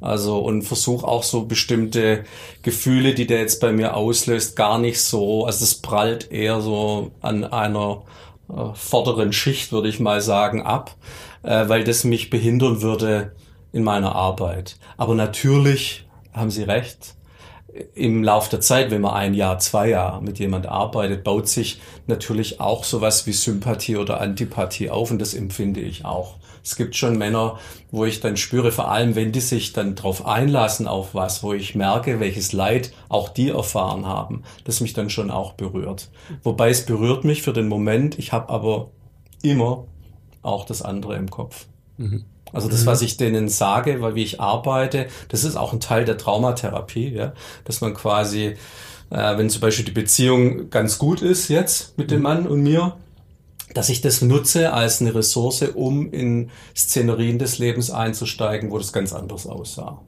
Also 0.00 0.38
und 0.38 0.62
versuche 0.62 1.06
auch 1.06 1.22
so 1.22 1.44
bestimmte 1.44 2.24
Gefühle, 2.62 3.14
die 3.14 3.26
der 3.26 3.40
jetzt 3.40 3.60
bei 3.60 3.72
mir 3.72 3.96
auslöst, 3.96 4.56
gar 4.56 4.78
nicht 4.78 5.00
so. 5.02 5.44
Also 5.44 5.64
es 5.64 5.74
prallt 5.74 6.32
eher 6.32 6.60
so 6.60 7.10
an 7.20 7.44
einer 7.44 8.02
äh, 8.48 8.74
vorderen 8.74 9.32
Schicht, 9.32 9.72
würde 9.72 9.88
ich 9.88 10.00
mal 10.00 10.20
sagen, 10.20 10.62
ab, 10.62 10.96
äh, 11.42 11.68
weil 11.68 11.84
das 11.84 12.04
mich 12.04 12.30
behindern 12.30 12.80
würde 12.80 13.32
in 13.72 13.84
meiner 13.84 14.14
Arbeit. 14.14 14.76
Aber 14.96 15.14
natürlich 15.14 16.06
haben 16.32 16.50
Sie 16.50 16.62
recht. 16.62 17.14
Im 17.94 18.24
Lauf 18.24 18.48
der 18.48 18.60
Zeit, 18.60 18.90
wenn 18.90 19.00
man 19.00 19.14
ein 19.14 19.32
Jahr, 19.32 19.60
zwei 19.60 19.90
Jahre 19.90 20.20
mit 20.22 20.40
jemand 20.40 20.66
arbeitet, 20.66 21.22
baut 21.22 21.46
sich 21.46 21.80
natürlich 22.08 22.60
auch 22.60 22.82
sowas 22.82 23.26
wie 23.26 23.32
Sympathie 23.32 23.96
oder 23.96 24.20
Antipathie 24.20 24.90
auf 24.90 25.12
und 25.12 25.20
das 25.20 25.34
empfinde 25.34 25.80
ich 25.80 26.04
auch. 26.04 26.39
Es 26.62 26.76
gibt 26.76 26.96
schon 26.96 27.16
Männer, 27.18 27.58
wo 27.90 28.04
ich 28.04 28.20
dann 28.20 28.36
spüre, 28.36 28.72
vor 28.72 28.90
allem 28.90 29.14
wenn 29.16 29.32
die 29.32 29.40
sich 29.40 29.72
dann 29.72 29.94
drauf 29.94 30.26
einlassen 30.26 30.86
auf 30.86 31.14
was, 31.14 31.42
wo 31.42 31.52
ich 31.52 31.74
merke, 31.74 32.20
welches 32.20 32.52
Leid 32.52 32.92
auch 33.08 33.28
die 33.28 33.50
erfahren 33.50 34.06
haben, 34.06 34.42
das 34.64 34.80
mich 34.80 34.92
dann 34.92 35.10
schon 35.10 35.30
auch 35.30 35.54
berührt. 35.54 36.10
Wobei 36.42 36.70
es 36.70 36.86
berührt 36.86 37.24
mich 37.24 37.42
für 37.42 37.52
den 37.52 37.68
Moment, 37.68 38.18
ich 38.18 38.32
habe 38.32 38.48
aber 38.50 38.90
immer 39.42 39.86
auch 40.42 40.64
das 40.64 40.82
andere 40.82 41.16
im 41.16 41.30
Kopf. 41.30 41.66
Also 42.52 42.68
das, 42.68 42.84
was 42.86 43.02
ich 43.02 43.16
denen 43.16 43.48
sage, 43.48 44.00
weil 44.02 44.14
wie 44.14 44.22
ich 44.22 44.40
arbeite, 44.40 45.06
das 45.28 45.44
ist 45.44 45.56
auch 45.56 45.72
ein 45.72 45.80
Teil 45.80 46.04
der 46.04 46.18
Traumatherapie, 46.18 47.10
ja, 47.10 47.32
dass 47.64 47.80
man 47.80 47.94
quasi, 47.94 48.56
äh, 49.10 49.38
wenn 49.38 49.48
zum 49.50 49.60
Beispiel 49.60 49.84
die 49.84 49.92
Beziehung 49.92 50.68
ganz 50.70 50.98
gut 50.98 51.22
ist 51.22 51.48
jetzt 51.48 51.96
mit 51.96 52.10
dem 52.10 52.22
Mann 52.22 52.46
und 52.46 52.60
mir, 52.62 52.96
dass 53.74 53.88
ich 53.88 54.00
das 54.00 54.22
nutze 54.22 54.72
als 54.72 55.00
eine 55.00 55.14
Ressource, 55.14 55.62
um 55.62 56.12
in 56.12 56.50
Szenerien 56.76 57.38
des 57.38 57.58
Lebens 57.58 57.90
einzusteigen, 57.90 58.70
wo 58.70 58.78
das 58.78 58.92
ganz 58.92 59.12
anders 59.12 59.46
aussah. 59.46 60.02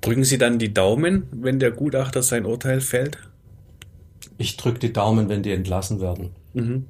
Drücken 0.00 0.24
Sie 0.24 0.38
dann 0.38 0.58
die 0.58 0.72
Daumen, 0.72 1.24
wenn 1.32 1.58
der 1.58 1.72
Gutachter 1.72 2.22
sein 2.22 2.44
Urteil 2.46 2.80
fällt? 2.80 3.18
Ich 4.38 4.56
drücke 4.56 4.78
die 4.78 4.92
Daumen, 4.92 5.28
wenn 5.28 5.42
die 5.42 5.52
entlassen 5.52 6.00
werden. 6.00 6.30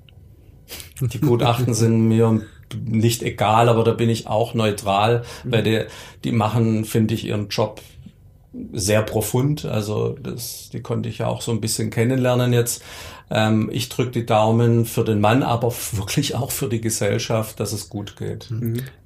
Die 1.01 1.21
Gutachten 1.21 1.75
sind 1.75 2.09
mir 2.09 2.43
nicht 2.75 3.23
egal, 3.23 3.69
aber 3.69 3.85
da 3.85 3.93
bin 3.93 4.11
ich 4.11 4.27
auch 4.27 4.55
neutral, 4.55 5.23
weil 5.45 5.63
die, 5.63 5.85
die 6.25 6.33
machen, 6.33 6.85
finde 6.85 7.15
ich, 7.15 7.25
ihren 7.25 7.49
Job 7.49 7.81
sehr 8.73 9.03
profund. 9.03 9.65
Also 9.65 10.17
das, 10.21 10.71
die 10.73 10.81
konnte 10.81 11.09
ich 11.09 11.19
ja 11.19 11.27
auch 11.27 11.43
so 11.43 11.53
ein 11.53 11.61
bisschen 11.61 11.91
kennenlernen 11.91 12.53
jetzt. 12.53 12.83
Ähm, 13.31 13.69
ich 13.73 13.89
drücke 13.89 14.13
die 14.13 14.27
Daumen 14.27 14.85
für 14.85 15.05
den 15.05 15.21
Mann, 15.21 15.43
aber 15.43 15.73
wirklich 15.93 16.35
auch 16.35 16.51
für 16.51 16.69
die 16.69 16.81
Gesellschaft, 16.81 17.61
dass 17.61 17.73
es 17.73 17.89
gut 17.89 18.17
geht. 18.17 18.51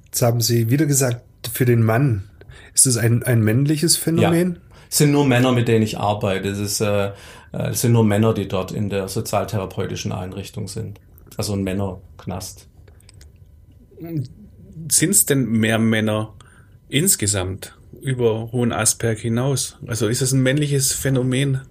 Jetzt 0.05 0.21
haben 0.21 0.41
Sie 0.41 0.69
wieder 0.69 0.85
gesagt, 0.85 1.21
für 1.51 1.65
den 1.65 1.83
Mann. 1.83 2.27
Ist 2.73 2.85
es 2.85 2.97
ein, 2.97 3.23
ein 3.23 3.41
männliches 3.41 3.97
Phänomen? 3.97 4.59
Es 4.89 4.97
sind 4.97 5.11
nur 5.11 5.25
Männer, 5.25 5.51
mit 5.51 5.67
denen 5.67 5.83
ich 5.83 5.97
arbeite. 5.97 6.49
Es, 6.49 6.59
ist, 6.59 6.81
äh, 6.81 7.07
äh, 7.07 7.11
es 7.51 7.81
sind 7.81 7.93
nur 7.93 8.03
Männer, 8.03 8.33
die 8.33 8.47
dort 8.47 8.71
in 8.71 8.89
der 8.89 9.07
sozialtherapeutischen 9.07 10.11
Einrichtung 10.11 10.67
sind. 10.67 10.99
Also 11.37 11.53
ein 11.53 11.63
Männerknast. 11.63 12.67
Sind 13.99 15.11
es 15.11 15.25
denn 15.25 15.45
mehr 15.45 15.79
Männer 15.79 16.33
insgesamt 16.89 17.73
über 18.01 18.51
Hohen 18.51 18.71
Asperg 18.71 19.19
hinaus? 19.19 19.77
Also 19.87 20.07
ist 20.07 20.21
es 20.21 20.31
ein 20.31 20.41
männliches 20.41 20.93
Phänomen? 20.93 21.61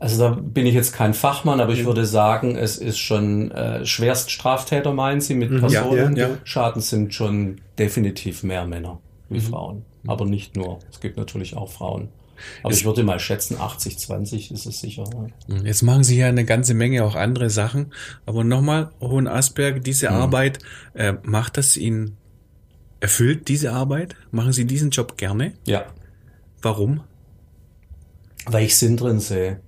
Also 0.00 0.18
da 0.18 0.30
bin 0.30 0.64
ich 0.64 0.74
jetzt 0.74 0.94
kein 0.94 1.12
Fachmann, 1.12 1.60
aber 1.60 1.74
ich 1.74 1.84
würde 1.84 2.06
sagen, 2.06 2.56
es 2.56 2.78
ist 2.78 2.98
schon 2.98 3.50
äh, 3.50 3.84
Schwerststraftäter, 3.84 4.94
meinen 4.94 5.20
Sie, 5.20 5.34
mit 5.34 5.50
Personen. 5.60 6.16
ja, 6.16 6.28
ja. 6.28 6.38
Schaden 6.44 6.80
sind 6.80 7.12
schon 7.12 7.60
definitiv 7.78 8.42
mehr 8.42 8.66
Männer 8.66 8.98
wie 9.28 9.40
Frauen. 9.40 9.84
Aber 10.06 10.24
nicht 10.24 10.56
nur. 10.56 10.78
Es 10.90 11.00
gibt 11.00 11.18
natürlich 11.18 11.54
auch 11.54 11.70
Frauen. 11.70 12.08
Aber 12.62 12.72
ich 12.72 12.86
würde 12.86 13.02
mal 13.02 13.20
schätzen, 13.20 13.58
80, 13.60 13.98
20 13.98 14.50
ist 14.50 14.64
es 14.64 14.80
sicher. 14.80 15.04
ja. 15.48 15.56
Jetzt 15.62 15.82
machen 15.82 16.04
Sie 16.04 16.16
ja 16.16 16.28
eine 16.28 16.46
ganze 16.46 16.72
Menge 16.72 17.04
auch 17.04 17.14
andere 17.14 17.50
Sachen. 17.50 17.92
Aber 18.24 18.44
nochmal, 18.44 18.90
Hohen 19.00 19.28
Asperg, 19.28 19.84
diese 19.84 20.10
Arbeit, 20.10 20.60
äh, 20.94 21.14
macht 21.22 21.58
das 21.58 21.76
Ihnen, 21.76 22.16
erfüllt 23.00 23.48
diese 23.48 23.72
Arbeit? 23.72 24.14
Machen 24.30 24.52
Sie 24.52 24.64
diesen 24.66 24.90
Job 24.90 25.16
gerne? 25.16 25.54
Ja, 25.66 25.86
Warum? 26.62 27.02
weil 28.46 28.64
ich 28.64 28.76
Sinn 28.76 28.96
drin 28.96 29.20
sehe. 29.20 29.60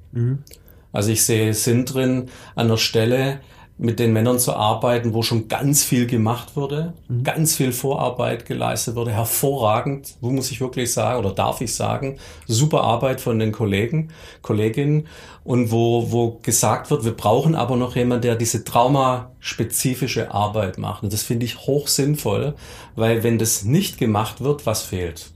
Also 0.92 1.10
ich 1.10 1.24
sehe 1.24 1.52
Sinn 1.54 1.84
drin, 1.84 2.28
an 2.54 2.68
der 2.68 2.76
Stelle 2.78 3.40
mit 3.78 3.98
den 3.98 4.12
Männern 4.12 4.38
zu 4.38 4.54
arbeiten, 4.54 5.12
wo 5.14 5.22
schon 5.22 5.48
ganz 5.48 5.82
viel 5.82 6.06
gemacht 6.06 6.56
wurde, 6.56 6.92
ganz 7.24 7.56
viel 7.56 7.72
Vorarbeit 7.72 8.46
geleistet 8.46 8.94
wurde, 8.94 9.12
hervorragend, 9.12 10.14
wo 10.20 10.30
muss 10.30 10.50
ich 10.50 10.60
wirklich 10.60 10.92
sagen, 10.92 11.18
oder 11.18 11.34
darf 11.34 11.60
ich 11.60 11.74
sagen, 11.74 12.18
super 12.46 12.82
Arbeit 12.82 13.20
von 13.20 13.38
den 13.38 13.50
Kollegen, 13.50 14.10
Kolleginnen 14.42 15.08
und 15.42 15.72
wo, 15.72 16.12
wo 16.12 16.38
gesagt 16.42 16.90
wird, 16.90 17.04
wir 17.04 17.16
brauchen 17.16 17.54
aber 17.54 17.76
noch 17.76 17.96
jemanden, 17.96 18.22
der 18.22 18.36
diese 18.36 18.62
traumaspezifische 18.62 20.32
Arbeit 20.32 20.78
macht. 20.78 21.02
Und 21.02 21.12
das 21.12 21.22
finde 21.22 21.46
ich 21.46 21.58
hoch 21.66 21.88
sinnvoll, 21.88 22.54
weil 22.94 23.24
wenn 23.24 23.38
das 23.38 23.64
nicht 23.64 23.98
gemacht 23.98 24.42
wird, 24.42 24.64
was 24.66 24.82
fehlt? 24.82 25.32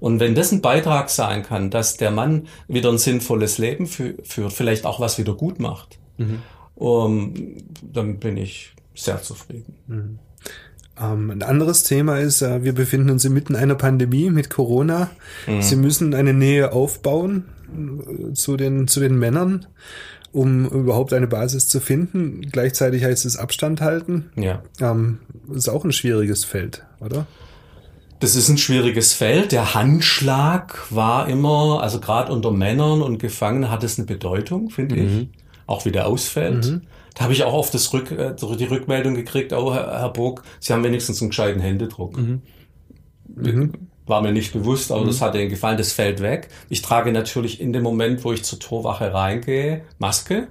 Und 0.00 0.20
wenn 0.20 0.34
das 0.34 0.52
ein 0.52 0.60
Beitrag 0.60 1.08
sein 1.08 1.42
kann, 1.42 1.70
dass 1.70 1.96
der 1.96 2.10
Mann 2.10 2.46
wieder 2.68 2.90
ein 2.90 2.98
sinnvolles 2.98 3.58
Leben 3.58 3.86
fü 3.86 4.14
führt, 4.22 4.52
vielleicht 4.52 4.84
auch 4.84 5.00
was 5.00 5.18
wieder 5.18 5.32
gut 5.34 5.60
macht, 5.60 5.98
um, 6.76 7.34
dann 7.82 8.18
bin 8.18 8.36
ich 8.36 8.72
sehr 8.94 9.20
zufrieden. 9.22 10.18
Ähm, 10.98 11.30
ein 11.30 11.42
anderes 11.42 11.82
Thema 11.82 12.18
ist, 12.18 12.42
äh, 12.42 12.62
wir 12.62 12.72
befinden 12.72 13.10
uns 13.10 13.24
inmitten 13.24 13.56
einer 13.56 13.74
Pandemie 13.74 14.30
mit 14.30 14.50
Corona. 14.50 15.10
Sie 15.60 15.76
müssen 15.76 16.14
eine 16.14 16.32
Nähe 16.32 16.72
aufbauen 16.72 17.44
äh, 17.68 18.32
zu 18.32 18.56
den, 18.56 18.88
zu 18.88 19.00
den 19.00 19.18
Männern, 19.18 19.66
um 20.32 20.66
überhaupt 20.66 21.12
eine 21.12 21.26
Basis 21.26 21.68
zu 21.68 21.80
finden. 21.80 22.42
Gleichzeitig 22.50 23.04
heißt 23.04 23.26
es 23.26 23.36
Abstand 23.36 23.80
halten. 23.80 24.30
Ja. 24.36 24.62
Ähm, 24.80 25.18
ist 25.52 25.68
auch 25.68 25.84
ein 25.84 25.92
schwieriges 25.92 26.44
Feld, 26.44 26.84
oder? 27.00 27.26
Das 28.20 28.34
ist 28.34 28.48
ein 28.48 28.56
schwieriges 28.56 29.12
Feld. 29.12 29.52
Der 29.52 29.74
Handschlag 29.74 30.90
war 30.90 31.28
immer, 31.28 31.82
also 31.82 32.00
gerade 32.00 32.32
unter 32.32 32.50
Männern 32.50 33.02
und 33.02 33.18
Gefangenen 33.18 33.70
hat 33.70 33.84
es 33.84 33.98
eine 33.98 34.06
Bedeutung, 34.06 34.70
finde 34.70 34.96
ich. 34.96 35.28
Auch 35.66 35.84
wie 35.84 35.92
der 35.92 36.06
ausfällt. 36.06 36.64
Da 37.14 37.24
habe 37.24 37.32
ich 37.32 37.44
auch 37.44 37.54
oft 37.54 37.72
das 37.72 37.92
Rück, 37.92 38.10
äh, 38.10 38.34
die 38.34 38.64
Rückmeldung 38.64 39.14
gekriegt, 39.14 39.52
oh 39.52 39.72
Herr, 39.72 39.98
Herr 40.00 40.10
Burg, 40.10 40.42
Sie 40.60 40.72
haben 40.72 40.84
wenigstens 40.84 41.20
einen 41.22 41.30
gescheiten 41.30 41.60
Händedruck. 41.60 42.16
Mhm. 42.18 42.42
War 44.06 44.20
mir 44.20 44.32
nicht 44.32 44.52
bewusst, 44.52 44.92
aber 44.92 45.02
mhm. 45.02 45.06
das 45.06 45.20
hat 45.20 45.34
Ihnen 45.34 45.48
gefallen, 45.48 45.78
das 45.78 45.92
fällt 45.92 46.20
weg. 46.20 46.48
Ich 46.68 46.82
trage 46.82 47.10
natürlich 47.12 47.60
in 47.60 47.72
dem 47.72 47.82
Moment, 47.82 48.22
wo 48.22 48.32
ich 48.32 48.44
zur 48.44 48.58
Torwache 48.60 49.12
reingehe, 49.12 49.82
Maske. 49.98 50.48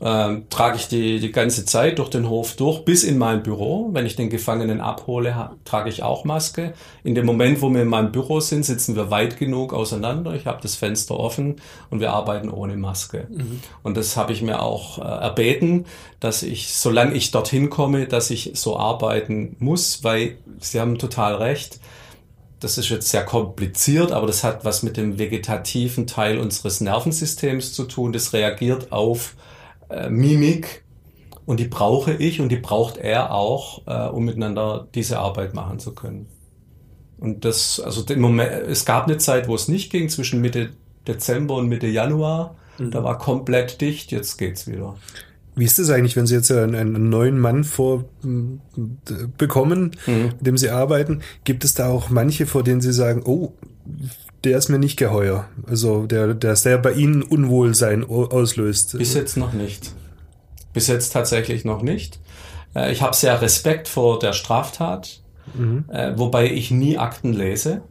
Ähm, 0.00 0.44
trage 0.48 0.76
ich 0.76 0.86
die, 0.86 1.18
die 1.18 1.32
ganze 1.32 1.64
Zeit 1.64 1.98
durch 1.98 2.08
den 2.08 2.28
Hof 2.28 2.54
durch 2.54 2.84
bis 2.84 3.02
in 3.02 3.18
mein 3.18 3.42
Büro. 3.42 3.90
Wenn 3.92 4.06
ich 4.06 4.14
den 4.14 4.30
Gefangenen 4.30 4.80
abhole, 4.80 5.50
trage 5.64 5.90
ich 5.90 6.04
auch 6.04 6.24
Maske. 6.24 6.72
In 7.02 7.16
dem 7.16 7.26
Moment, 7.26 7.60
wo 7.62 7.68
wir 7.70 7.82
in 7.82 7.88
meinem 7.88 8.12
Büro 8.12 8.38
sind, 8.38 8.64
sitzen 8.64 8.94
wir 8.94 9.10
weit 9.10 9.38
genug 9.38 9.74
auseinander. 9.74 10.34
Ich 10.34 10.46
habe 10.46 10.60
das 10.62 10.76
Fenster 10.76 11.18
offen 11.18 11.56
und 11.90 11.98
wir 11.98 12.12
arbeiten 12.12 12.48
ohne 12.48 12.76
Maske. 12.76 13.26
Mhm. 13.28 13.60
Und 13.82 13.96
das 13.96 14.16
habe 14.16 14.32
ich 14.32 14.40
mir 14.40 14.62
auch 14.62 14.98
äh, 14.98 15.02
erbeten, 15.02 15.86
dass 16.20 16.44
ich, 16.44 16.74
solange 16.74 17.14
ich 17.14 17.32
dorthin 17.32 17.68
komme, 17.68 18.06
dass 18.06 18.30
ich 18.30 18.52
so 18.54 18.78
arbeiten 18.78 19.56
muss, 19.58 20.04
weil 20.04 20.36
Sie 20.60 20.80
haben 20.80 20.98
total 20.98 21.34
recht 21.34 21.80
das 22.60 22.76
ist 22.76 22.88
jetzt 22.88 23.08
sehr 23.08 23.24
kompliziert, 23.24 24.10
aber 24.10 24.26
das 24.26 24.42
hat 24.42 24.64
was 24.64 24.82
mit 24.82 24.96
dem 24.96 25.18
vegetativen 25.18 26.08
Teil 26.08 26.38
unseres 26.38 26.80
Nervensystems 26.80 27.72
zu 27.72 27.84
tun. 27.84 28.12
Das 28.12 28.32
reagiert 28.32 28.90
auf 28.90 29.34
äh, 29.88 30.10
Mimik 30.10 30.84
und 31.46 31.60
die 31.60 31.68
brauche 31.68 32.12
ich 32.12 32.40
und 32.40 32.50
die 32.50 32.56
braucht 32.56 32.98
er 32.98 33.32
auch, 33.32 33.82
äh, 33.86 34.08
um 34.08 34.24
miteinander 34.24 34.86
diese 34.94 35.18
Arbeit 35.18 35.54
machen 35.54 35.78
zu 35.78 35.94
können. 35.94 36.28
Und 37.18 37.44
das, 37.44 37.80
also 37.80 38.04
im 38.12 38.20
Moment, 38.20 38.50
es 38.50 38.84
gab 38.84 39.06
eine 39.06 39.18
Zeit, 39.18 39.48
wo 39.48 39.54
es 39.54 39.66
nicht 39.66 39.90
ging, 39.90 40.08
zwischen 40.08 40.40
Mitte 40.40 40.70
Dezember 41.06 41.56
und 41.56 41.68
Mitte 41.68 41.88
Januar. 41.88 42.56
Mhm. 42.78 42.90
Da 42.90 43.02
war 43.02 43.18
komplett 43.18 43.80
dicht, 43.80 44.12
jetzt 44.12 44.36
geht's 44.36 44.66
wieder. 44.66 44.96
Wie 45.58 45.64
ist 45.64 45.78
das 45.80 45.90
eigentlich, 45.90 46.14
wenn 46.14 46.28
Sie 46.28 46.36
jetzt 46.36 46.52
einen, 46.52 46.76
einen 46.76 47.10
neuen 47.10 47.36
Mann 47.38 47.64
vorbekommen, 47.64 49.90
mhm. 50.06 50.22
mit 50.38 50.46
dem 50.46 50.56
Sie 50.56 50.70
arbeiten? 50.70 51.22
Gibt 51.42 51.64
es 51.64 51.74
da 51.74 51.88
auch 51.88 52.10
manche, 52.10 52.46
vor 52.46 52.62
denen 52.62 52.80
Sie 52.80 52.92
sagen, 52.92 53.22
oh, 53.24 53.54
der 54.44 54.56
ist 54.56 54.68
mir 54.68 54.78
nicht 54.78 54.96
geheuer. 54.96 55.48
Also 55.66 56.06
der, 56.06 56.34
der 56.34 56.54
sehr 56.54 56.78
bei 56.78 56.92
Ihnen 56.92 57.24
Unwohlsein 57.24 58.04
auslöst. 58.04 58.96
Bis 58.98 59.14
jetzt 59.14 59.36
noch 59.36 59.52
nicht. 59.52 59.90
Bis 60.72 60.86
jetzt 60.86 61.12
tatsächlich 61.12 61.64
noch 61.64 61.82
nicht. 61.82 62.20
Äh, 62.76 62.92
ich 62.92 63.02
habe 63.02 63.16
sehr 63.16 63.42
Respekt 63.42 63.88
vor 63.88 64.20
der 64.20 64.34
Straftat, 64.34 65.22
mhm. 65.54 65.86
Äh, 65.88 66.16
wobei 66.16 66.52
ich 66.52 66.70
nie 66.70 66.98
Akten 66.98 67.32
lese. 67.32 67.82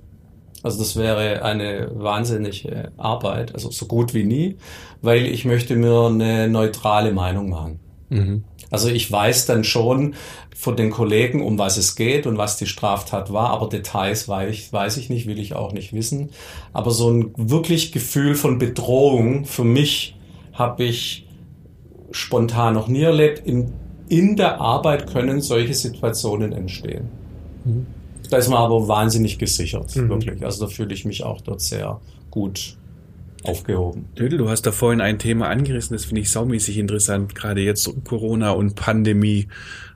Also 0.67 0.79
das 0.79 0.97
wäre 0.97 1.43
eine 1.43 1.89
wahnsinnige 1.93 2.91
Arbeit, 2.97 3.53
also 3.53 3.71
so 3.71 3.85
gut 3.85 4.13
wie 4.13 4.25
nie, 4.25 4.57
weil 5.01 5.25
ich 5.25 5.45
möchte 5.45 5.77
mir 5.77 6.07
eine 6.07 6.49
neutrale 6.49 7.13
Meinung 7.13 7.47
machen. 7.47 7.79
Mhm. 8.09 8.43
Also 8.69 8.89
ich 8.89 9.09
weiß 9.09 9.45
dann 9.45 9.63
schon 9.63 10.15
von 10.53 10.75
den 10.75 10.89
Kollegen, 10.89 11.41
um 11.41 11.57
was 11.57 11.77
es 11.77 11.95
geht 11.95 12.27
und 12.27 12.37
was 12.37 12.57
die 12.57 12.65
Straftat 12.65 13.31
war, 13.31 13.51
aber 13.51 13.69
Details 13.69 14.27
weiß 14.27 14.51
ich, 14.51 14.73
weiß 14.73 14.97
ich 14.97 15.09
nicht, 15.09 15.25
will 15.25 15.39
ich 15.39 15.55
auch 15.55 15.71
nicht 15.71 15.93
wissen. 15.93 16.31
Aber 16.73 16.91
so 16.91 17.09
ein 17.11 17.31
wirklich 17.37 17.93
Gefühl 17.93 18.35
von 18.35 18.59
Bedrohung 18.59 19.45
für 19.45 19.63
mich 19.63 20.17
habe 20.51 20.83
ich 20.83 21.29
spontan 22.11 22.73
noch 22.73 22.89
nie 22.89 23.03
erlebt. 23.03 23.47
In, 23.47 23.71
in 24.09 24.35
der 24.35 24.59
Arbeit 24.59 25.09
können 25.09 25.39
solche 25.39 25.73
Situationen 25.73 26.51
entstehen. 26.51 27.07
Mhm. 27.63 27.85
Da 28.29 28.37
ist 28.37 28.49
man 28.49 28.59
aber 28.59 28.87
wahnsinnig 28.87 29.37
gesichert, 29.37 29.95
mhm. 29.95 30.09
wirklich. 30.09 30.43
Also 30.43 30.65
da 30.65 30.71
fühle 30.71 30.93
ich 30.93 31.05
mich 31.05 31.23
auch 31.23 31.41
dort 31.41 31.61
sehr 31.61 31.99
gut 32.31 32.77
aufgehoben. 33.43 34.05
Dödel, 34.17 34.39
du 34.39 34.49
hast 34.49 34.63
da 34.63 34.71
vorhin 34.71 35.01
ein 35.01 35.19
Thema 35.19 35.47
angerissen, 35.47 35.95
das 35.95 36.05
finde 36.05 36.21
ich 36.21 36.31
saumäßig 36.31 36.77
interessant, 36.77 37.35
gerade 37.35 37.61
jetzt 37.61 37.89
Corona 38.03 38.51
und 38.51 38.75
Pandemie. 38.75 39.47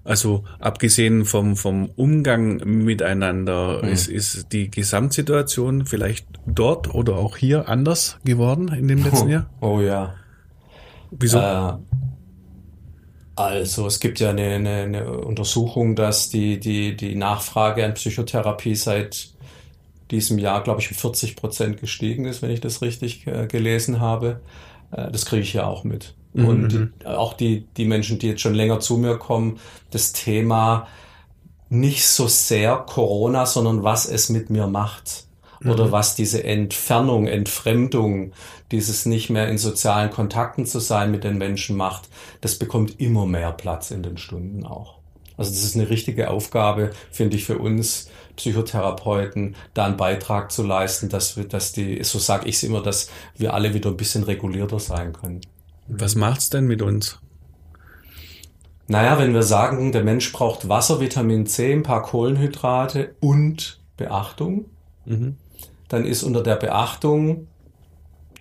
Also 0.03 0.43
abgesehen 0.59 1.25
vom, 1.25 1.55
vom 1.55 1.89
Umgang 1.95 2.57
miteinander, 2.65 3.81
mhm. 3.83 3.89
ist, 3.89 4.07
ist 4.07 4.51
die 4.51 4.71
Gesamtsituation 4.71 5.85
vielleicht 5.85 6.25
dort 6.47 6.93
oder 6.93 7.17
auch 7.17 7.37
hier 7.37 7.69
anders 7.69 8.17
geworden 8.23 8.69
in 8.69 8.87
dem 8.87 9.03
letzten 9.03 9.27
oh, 9.27 9.31
Jahr? 9.31 9.49
Oh 9.59 9.79
ja. 9.79 10.15
Wieso? 11.11 11.39
Äh, 11.39 11.73
also 13.45 13.87
es 13.87 13.99
gibt 13.99 14.19
ja 14.19 14.29
eine, 14.29 14.55
eine, 14.55 14.75
eine 14.83 15.11
Untersuchung, 15.11 15.95
dass 15.95 16.29
die, 16.29 16.59
die, 16.59 16.95
die 16.95 17.15
Nachfrage 17.15 17.85
an 17.85 17.93
Psychotherapie 17.93 18.75
seit 18.75 19.29
diesem 20.11 20.37
Jahr, 20.37 20.63
glaube 20.63 20.81
ich, 20.81 20.91
um 20.91 20.97
40 20.97 21.35
Prozent 21.35 21.79
gestiegen 21.79 22.25
ist, 22.25 22.41
wenn 22.41 22.51
ich 22.51 22.61
das 22.61 22.81
richtig 22.81 23.25
äh, 23.27 23.47
gelesen 23.47 23.99
habe. 23.99 24.41
Äh, 24.91 25.11
das 25.11 25.25
kriege 25.25 25.41
ich 25.41 25.53
ja 25.53 25.65
auch 25.65 25.83
mit. 25.83 26.15
Mhm. 26.33 26.47
Und 26.47 26.71
die, 26.71 26.77
mhm. 26.77 26.93
auch 27.05 27.33
die, 27.33 27.65
die 27.77 27.85
Menschen, 27.85 28.19
die 28.19 28.27
jetzt 28.27 28.41
schon 28.41 28.53
länger 28.53 28.79
zu 28.79 28.97
mir 28.97 29.17
kommen, 29.17 29.59
das 29.89 30.13
Thema 30.13 30.87
nicht 31.69 32.05
so 32.05 32.27
sehr 32.27 32.75
Corona, 32.75 33.45
sondern 33.45 33.83
was 33.83 34.05
es 34.05 34.29
mit 34.29 34.49
mir 34.49 34.67
macht. 34.67 35.25
Oder 35.63 35.87
mhm. 35.87 35.91
was 35.91 36.15
diese 36.15 36.43
Entfernung, 36.43 37.27
Entfremdung, 37.27 38.33
dieses 38.71 39.05
nicht 39.05 39.29
mehr 39.29 39.47
in 39.47 39.57
sozialen 39.57 40.09
Kontakten 40.09 40.65
zu 40.65 40.79
sein 40.79 41.11
mit 41.11 41.23
den 41.23 41.37
Menschen 41.37 41.77
macht, 41.77 42.09
das 42.41 42.55
bekommt 42.55 42.99
immer 42.99 43.25
mehr 43.25 43.51
Platz 43.51 43.91
in 43.91 44.01
den 44.01 44.17
Stunden 44.17 44.65
auch. 44.65 44.95
Also 45.37 45.51
das 45.51 45.63
ist 45.63 45.75
eine 45.75 45.89
richtige 45.89 46.29
Aufgabe, 46.29 46.91
finde 47.11 47.37
ich, 47.37 47.45
für 47.45 47.57
uns 47.57 48.09
Psychotherapeuten, 48.35 49.55
da 49.73 49.85
einen 49.85 49.97
Beitrag 49.97 50.51
zu 50.51 50.63
leisten, 50.63 51.09
dass 51.09 51.37
wir, 51.37 51.45
dass 51.45 51.73
die, 51.73 52.03
so 52.03 52.19
sage 52.19 52.47
ich 52.47 52.55
es 52.55 52.63
immer, 52.63 52.81
dass 52.81 53.09
wir 53.37 53.53
alle 53.53 53.73
wieder 53.73 53.89
ein 53.89 53.97
bisschen 53.97 54.23
regulierter 54.23 54.79
sein 54.79 55.13
können. 55.13 55.41
Was 55.87 56.15
macht's 56.15 56.49
denn 56.49 56.65
mit 56.65 56.81
uns? 56.81 57.19
Naja, 58.87 59.17
wenn 59.19 59.33
wir 59.33 59.43
sagen, 59.43 59.91
der 59.91 60.03
Mensch 60.03 60.31
braucht 60.31 60.69
Wasser, 60.69 60.99
Vitamin 60.99 61.45
C, 61.45 61.71
ein 61.71 61.83
paar 61.83 62.03
Kohlenhydrate 62.03 63.15
und 63.19 63.79
Beachtung, 63.95 64.65
mhm. 65.05 65.37
Dann 65.91 66.05
ist 66.05 66.23
unter 66.23 66.41
der 66.41 66.55
Beachtung 66.55 67.47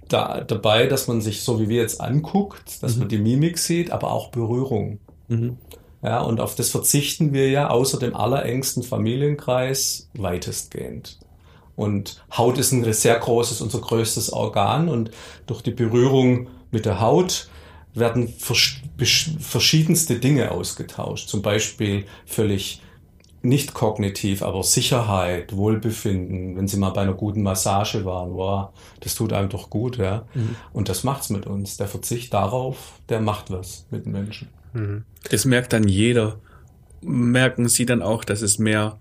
da, 0.09 0.41
dabei, 0.41 0.87
dass 0.87 1.09
man 1.09 1.21
sich 1.21 1.43
so 1.43 1.61
wie 1.61 1.69
wir 1.69 1.81
jetzt 1.81 2.01
anguckt, 2.01 2.81
dass 2.83 2.95
mhm. 2.95 3.01
man 3.01 3.09
die 3.09 3.19
Mimik 3.19 3.59
sieht, 3.59 3.91
aber 3.91 4.13
auch 4.13 4.31
Berührung. 4.31 5.01
Mhm. 5.27 5.59
Ja, 6.03 6.21
und 6.21 6.41
auf 6.41 6.55
das 6.55 6.71
verzichten 6.71 7.33
wir 7.33 7.51
ja 7.51 7.69
außer 7.69 7.99
dem 7.99 8.15
allerengsten 8.15 8.85
Familienkreis 8.85 10.09
weitestgehend. 10.15 11.19
Und 11.75 12.25
Haut 12.37 12.57
ist 12.59 12.73
ein 12.73 12.91
sehr 12.93 13.19
großes, 13.19 13.61
unser 13.61 13.81
größtes 13.81 14.33
Organ 14.33 14.89
und 14.89 15.11
durch 15.47 15.61
die 15.63 15.73
Berührung 15.73 16.49
mit 16.71 16.87
der 16.87 17.01
Haut 17.01 17.49
werden 17.95 18.33
verschiedenste 18.39 20.21
Dinge 20.21 20.53
ausgetauscht. 20.53 21.29
Zum 21.29 21.43
Beispiel 21.43 22.07
völlig 22.27 22.81
nicht 23.43 23.73
kognitiv, 23.73 24.43
aber 24.43 24.63
Sicherheit, 24.63 25.57
Wohlbefinden, 25.57 26.57
wenn 26.57 26.69
Sie 26.69 26.77
mal 26.77 26.91
bei 26.91 27.03
einer 27.03 27.15
guten 27.15 27.43
Massage 27.43 28.05
waren, 28.05 28.35
wow, 28.35 28.71
das 29.01 29.15
tut 29.15 29.33
einem 29.33 29.49
doch 29.49 29.71
gut, 29.71 29.97
ja. 29.97 30.27
Mhm. 30.35 30.57
Und 30.73 30.89
das 30.89 31.05
macht's 31.05 31.31
mit 31.31 31.47
uns. 31.47 31.77
Der 31.77 31.89
Verzicht 31.89 32.35
darauf, 32.35 33.01
der 33.09 33.21
macht 33.21 33.51
was 33.51 33.87
mit 33.91 34.05
den 34.05 34.13
Menschen. 34.13 34.49
Mhm. 34.75 35.05
Das 35.31 35.45
merkt 35.45 35.73
dann 35.73 35.89
jeder. 35.89 36.39
Merken 37.01 37.69
Sie 37.69 37.87
dann 37.87 38.03
auch, 38.03 38.25
dass 38.25 38.43
es 38.43 38.59
mehr, 38.59 38.99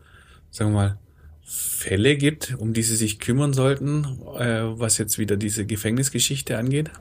sagen 0.51 0.71
wir 0.71 0.75
mal, 0.75 0.97
Fälle 1.43 2.15
gibt, 2.15 2.55
um 2.59 2.73
die 2.73 2.83
Sie 2.83 2.95
sich 2.95 3.19
kümmern 3.19 3.53
sollten, 3.53 4.05
äh, 4.37 4.61
was 4.79 4.97
jetzt 4.97 5.17
wieder 5.17 5.35
diese 5.35 5.65
Gefängnisgeschichte 5.65 6.57
angeht? 6.57 6.91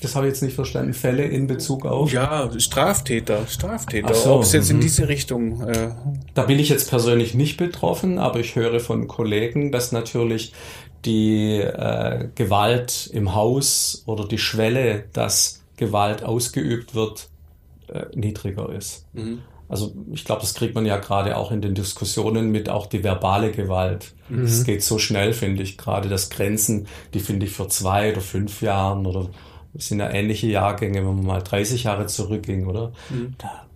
Das 0.00 0.14
habe 0.14 0.26
ich 0.26 0.32
jetzt 0.32 0.42
nicht 0.42 0.54
verstanden. 0.54 0.94
Fälle 0.94 1.24
in 1.24 1.48
Bezug 1.48 1.84
auf? 1.84 2.12
Ja, 2.12 2.48
Straftäter, 2.58 3.46
Straftäter. 3.48 4.14
So, 4.14 4.34
Ob 4.34 4.42
es 4.42 4.52
jetzt 4.52 4.70
in 4.70 4.76
mhm. 4.76 4.82
diese 4.82 5.08
Richtung. 5.08 5.68
Äh 5.68 5.90
da 6.34 6.44
bin 6.44 6.58
ich 6.58 6.68
jetzt 6.68 6.88
persönlich 6.88 7.34
nicht 7.34 7.56
betroffen, 7.56 8.18
aber 8.18 8.38
ich 8.38 8.54
höre 8.54 8.78
von 8.78 9.08
Kollegen, 9.08 9.72
dass 9.72 9.90
natürlich 9.90 10.52
die 11.04 11.56
äh, 11.58 12.28
Gewalt 12.34 13.10
im 13.12 13.34
Haus 13.34 14.04
oder 14.06 14.26
die 14.26 14.38
Schwelle, 14.38 15.04
dass 15.12 15.64
Gewalt 15.76 16.22
ausgeübt 16.22 16.94
wird, 16.94 17.28
äh, 17.88 18.06
niedriger 18.14 18.70
ist. 18.70 19.06
Mhm. 19.14 19.40
Also 19.68 19.92
ich 20.12 20.24
glaube, 20.24 20.40
das 20.40 20.54
kriegt 20.54 20.74
man 20.74 20.86
ja 20.86 20.96
gerade 20.96 21.36
auch 21.36 21.50
in 21.50 21.60
den 21.60 21.74
Diskussionen 21.74 22.50
mit 22.50 22.70
auch 22.70 22.86
die 22.86 23.04
verbale 23.04 23.52
Gewalt. 23.52 24.14
Es 24.30 24.60
mhm. 24.60 24.64
geht 24.64 24.82
so 24.82 24.98
schnell, 24.98 25.34
finde 25.34 25.62
ich, 25.62 25.76
gerade 25.76 26.08
das 26.08 26.30
Grenzen, 26.30 26.86
die 27.12 27.20
finde 27.20 27.46
ich 27.46 27.52
für 27.52 27.68
zwei 27.68 28.12
oder 28.12 28.22
fünf 28.22 28.62
Jahren 28.62 29.04
oder 29.06 29.28
es 29.74 29.88
sind 29.88 30.00
ja 30.00 30.10
ähnliche 30.10 30.46
Jahrgänge, 30.46 30.98
wenn 30.98 31.16
man 31.16 31.26
mal 31.26 31.42
30 31.42 31.84
Jahre 31.84 32.06
zurückging, 32.06 32.66
oder? 32.66 32.92
Mhm. 33.10 33.34
Da 33.38 33.66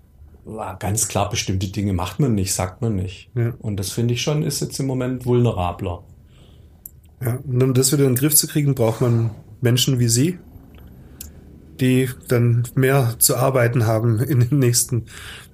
war 0.45 0.77
ganz 0.79 1.09
klar, 1.09 1.31
bestimmte 1.31 1.69
Dinge 1.69 1.93
macht 1.93 2.19
man 2.19 2.35
nicht, 2.35 2.53
sagt 2.55 2.83
man 2.83 2.97
nicht. 2.97 3.31
Ja. 3.35 3.53
Und 3.61 3.77
das 3.77 3.91
finde 3.91 4.15
ich 4.15 4.23
schon, 4.23 4.43
ist 4.43 4.61
jetzt 4.61 4.79
im 4.81 4.87
Moment 4.87 5.25
vulnerabler. 5.25 6.03
Ja, 7.25 7.39
und 7.45 7.63
um 7.63 7.75
das 7.75 7.93
wieder 7.93 8.05
in 8.05 8.11
den 8.11 8.17
Griff 8.17 8.35
zu 8.35 8.49
kriegen, 8.49 8.75
braucht 8.75 9.01
man 9.01 9.31
Menschen 9.61 10.01
wie 10.01 10.09
Sie, 10.09 10.39
die 11.81 12.09
dann 12.29 12.65
mehr 12.75 13.15
zu 13.19 13.37
arbeiten 13.37 13.87
haben 13.87 14.19
in 14.19 14.41
den 14.41 14.59
nächsten 14.59 15.07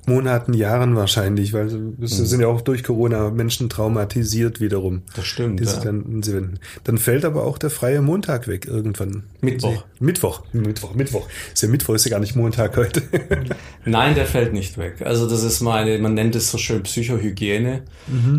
Monaten, 0.08 0.52
Jahren 0.54 0.96
wahrscheinlich, 0.96 1.52
weil 1.52 1.66
es 1.66 1.72
Mhm. 2.18 2.26
sind 2.26 2.40
ja 2.40 2.48
auch 2.48 2.60
durch 2.60 2.82
Corona 2.82 3.30
Menschen 3.30 3.68
traumatisiert 3.68 4.60
wiederum. 4.60 5.02
Das 5.14 5.26
stimmt, 5.26 5.60
Die 5.60 5.64
ja. 5.64 5.74
dann, 5.80 6.58
dann 6.84 6.98
fällt 6.98 7.24
aber 7.24 7.44
auch 7.44 7.58
der 7.58 7.70
freie 7.70 8.02
Montag 8.02 8.48
weg 8.48 8.66
irgendwann. 8.66 9.24
Mittwoch. 9.40 9.84
Mittwoch, 10.00 10.42
Mittwoch, 10.52 10.94
Mittwoch. 10.94 11.28
Ist 11.52 11.62
ja 11.62 11.68
Mittwoch, 11.68 11.94
ist 11.94 12.04
ja 12.04 12.10
gar 12.10 12.20
nicht 12.20 12.34
Montag 12.34 12.76
heute. 12.76 13.02
Nein, 13.84 14.14
der 14.14 14.26
fällt 14.26 14.52
nicht 14.52 14.78
weg. 14.78 15.02
Also 15.04 15.28
das 15.28 15.44
ist 15.44 15.60
meine, 15.60 15.98
man 15.98 16.14
nennt 16.14 16.34
es 16.34 16.50
so 16.50 16.58
schön 16.58 16.82
Psychohygiene. 16.82 17.82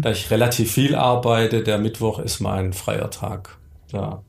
Da 0.02 0.12
ich 0.12 0.30
relativ 0.32 0.72
viel 0.72 0.96
arbeite, 0.96 1.64
der 1.64 1.78
Mittwoch 1.78 2.20
ist 2.20 2.40
mein 2.40 2.74
freier 2.74 3.10
Tag. 3.12 3.58
Da 3.92 4.22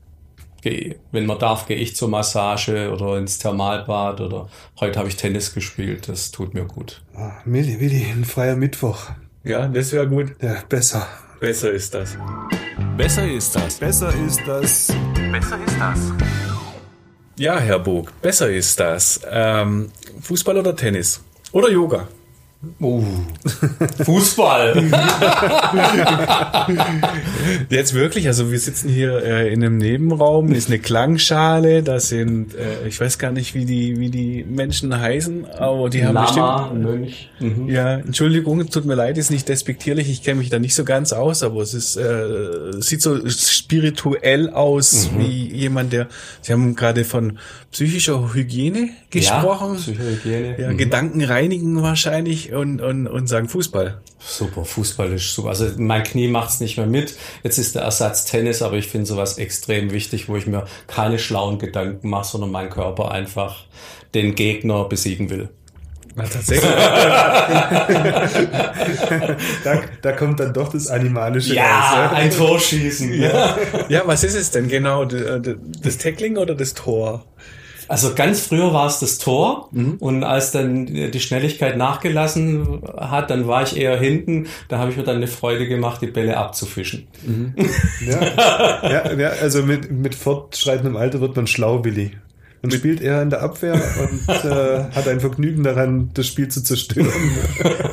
wenn 0.63 1.27
man 1.27 1.39
darf, 1.39 1.67
gehe 1.67 1.77
ich 1.77 1.97
zur 1.97 2.09
Massage 2.09 2.91
oder 2.93 3.19
ins 3.19 3.39
Thermalbad 3.39 4.21
oder 4.21 4.49
heute 4.79 4.99
habe 4.99 5.09
ich 5.09 5.17
Tennis 5.17 5.55
gespielt. 5.55 6.09
Das 6.09 6.31
tut 6.31 6.55
mir 6.55 6.65
gut. 6.65 7.03
Ah, 7.15 7.33
Willi, 7.45 7.81
Willi, 7.81 8.07
ein 8.11 8.25
freier 8.25 8.57
Mittwoch. 8.57 8.99
Ja, 9.45 9.69
das 9.69 9.93
wäre 9.93 10.09
gut. 10.09 10.33
Ja, 10.43 10.57
besser. 10.69 11.07
Besser 11.41 11.71
ist 11.71 11.95
das. 11.95 12.19
Besser 12.97 13.27
ist 13.27 13.57
das. 13.57 13.79
Besser 13.79 14.13
ist 14.27 14.41
das. 14.47 14.93
Ja, 17.39 17.59
Herr 17.59 17.79
Bog, 17.79 18.13
besser 18.21 18.51
ist 18.51 18.79
das. 18.79 19.21
Ähm, 19.31 19.91
Fußball 20.21 20.59
oder 20.59 20.77
Tennis? 20.77 21.23
Oder 21.53 21.71
Yoga? 21.71 22.07
Uh, 22.79 23.03
Fußball. 24.05 24.75
Jetzt 27.69 27.95
wirklich, 27.95 28.27
also 28.27 28.51
wir 28.51 28.59
sitzen 28.59 28.89
hier 28.89 29.23
äh, 29.23 29.53
in 29.53 29.63
einem 29.65 29.79
Nebenraum, 29.79 30.53
ist 30.53 30.69
eine 30.69 30.79
Klangschale, 30.79 31.83
da 31.83 32.01
sind, 32.01 32.55
äh, 32.55 32.87
ich 32.89 33.01
weiß 33.01 33.19
gar 33.19 33.33
nicht, 33.33 33.55
wie 33.55 33.65
die, 33.65 33.99
wie 33.99 34.11
die 34.11 34.45
Menschen 34.45 34.99
heißen, 34.99 35.47
aber 35.59 35.91
die 35.91 36.05
haben 36.05 36.15
Lama, 36.15 36.69
bestimmt... 36.69 36.83
Mönch. 36.85 37.31
Mhm. 37.41 37.69
Ja, 37.69 37.95
Entschuldigung, 37.95 38.69
tut 38.71 38.85
mir 38.85 38.95
leid, 38.95 39.19
ist 39.19 39.31
nicht 39.31 39.49
despektierlich, 39.49 40.11
ich 40.11 40.23
kenne 40.23 40.41
mich 40.41 40.51
da 40.51 40.59
nicht 40.59 40.75
so 40.75 40.85
ganz 40.85 41.13
aus, 41.13 41.43
aber 41.43 41.63
es 41.63 41.75
ist, 41.75 41.97
äh, 41.97 42.73
sieht 42.81 43.03
so 43.03 43.19
spirituell 43.29 44.51
aus, 44.51 45.11
wie 45.19 45.49
jemand, 45.53 45.93
der, 45.93 46.09
Sie 46.43 46.53
haben 46.53 46.75
gerade 46.75 47.05
von 47.05 47.39
psychischer 47.73 48.35
Hygiene 48.35 48.91
gesprochen. 49.11 49.75
Ja, 49.75 49.81
Psychohygiene. 49.81 50.61
Ja, 50.61 50.73
Gedanken 50.73 51.23
reinigen 51.23 51.83
wahrscheinlich 51.83 52.53
und, 52.53 52.81
und, 52.81 53.07
und 53.07 53.29
sagen 53.29 53.49
Fußball. 53.49 54.01
Super, 54.23 54.65
Fußball 54.67 55.13
ist 55.15 55.35
super. 55.35 55.49
Also 55.49 55.67
mein 55.79 56.03
Knie 56.03 56.29
macht's 56.29 56.61
nicht 56.61 56.77
mehr 56.77 56.87
mit. 56.87 57.15
Jetzt 57.43 57.57
ist 57.59 57.75
der 57.75 57.83
Ersatz 57.83 58.27
Tennis, 58.27 58.61
aber 58.63 58.77
ich 58.77 58.87
finde 58.89 59.07
sowas 59.07 59.39
extrem 59.39 59.93
wichtig, 59.93 60.29
wo 60.29 60.37
ich 60.37 60.47
mir 60.47 60.67
keine 60.87 61.19
schlauen 61.19 61.59
Gedanken 61.59 62.09
mache, 62.11 62.27
sondern 62.27 62.51
mein 62.51 62.69
Körper 62.71 63.11
einfach 63.11 63.65
den 64.15 64.35
Gegner 64.35 64.85
besiegen 64.85 65.31
will. 65.31 65.49
Na, 66.17 66.25
tatsächlich. 66.25 66.69
Da, 69.65 69.81
da 70.03 70.13
kommt 70.13 70.41
dann 70.41 70.53
doch 70.53 70.69
das 70.71 70.89
Animalische 70.89 71.55
Ja, 71.55 72.07
raus. 72.09 72.17
ein 72.17 72.31
Tor 72.31 72.59
schießen. 72.59 73.13
Ja. 73.21 73.57
ja, 73.89 74.03
was 74.07 74.25
ist 74.25 74.35
es 74.35 74.51
denn 74.51 74.69
genau? 74.69 75.05
D- 75.05 75.55
Das 75.83 75.99
Tackling 75.99 76.37
oder 76.37 76.55
das 76.55 76.75
Tor? 76.75 77.25
Also 77.91 78.15
ganz 78.15 78.47
früher 78.47 78.73
war 78.73 78.87
es 78.87 79.01
das 79.01 79.19
Tor 79.19 79.69
und 79.99 80.23
als 80.23 80.53
dann 80.53 80.87
die 80.87 81.19
Schnelligkeit 81.21 81.77
nachgelassen 81.77 82.83
hat, 82.97 83.31
dann 83.31 83.49
war 83.49 83.65
ich 83.65 83.77
eher 83.77 83.99
hinten. 83.99 84.47
Da 84.69 84.79
habe 84.79 84.93
ich 84.93 84.97
mir 84.97 85.03
dann 85.03 85.17
eine 85.17 85.27
Freude 85.27 85.67
gemacht, 85.67 86.01
die 86.01 86.07
Bälle 86.07 86.37
abzufischen. 86.37 87.09
Ja, 88.07 88.89
ja, 88.89 89.13
ja, 89.13 89.29
also 89.43 89.63
mit, 89.65 89.91
mit 89.91 90.15
fortschreitendem 90.15 90.97
Alter 90.97 91.21
wird 91.21 91.35
man 91.35 91.47
schlau, 91.49 91.85
Willi. 91.85 92.13
Man 92.63 92.71
spielt 92.73 93.01
eher 93.01 93.23
in 93.23 93.31
der 93.31 93.43
Abwehr 93.43 93.73
und 93.75 94.29
äh, 94.45 94.85
hat 94.95 95.09
ein 95.09 95.21
Vergnügen 95.21 95.63
daran, 95.63 96.11
das 96.15 96.27
Spiel 96.27 96.49
zu 96.49 96.63
zerstören. 96.63 97.09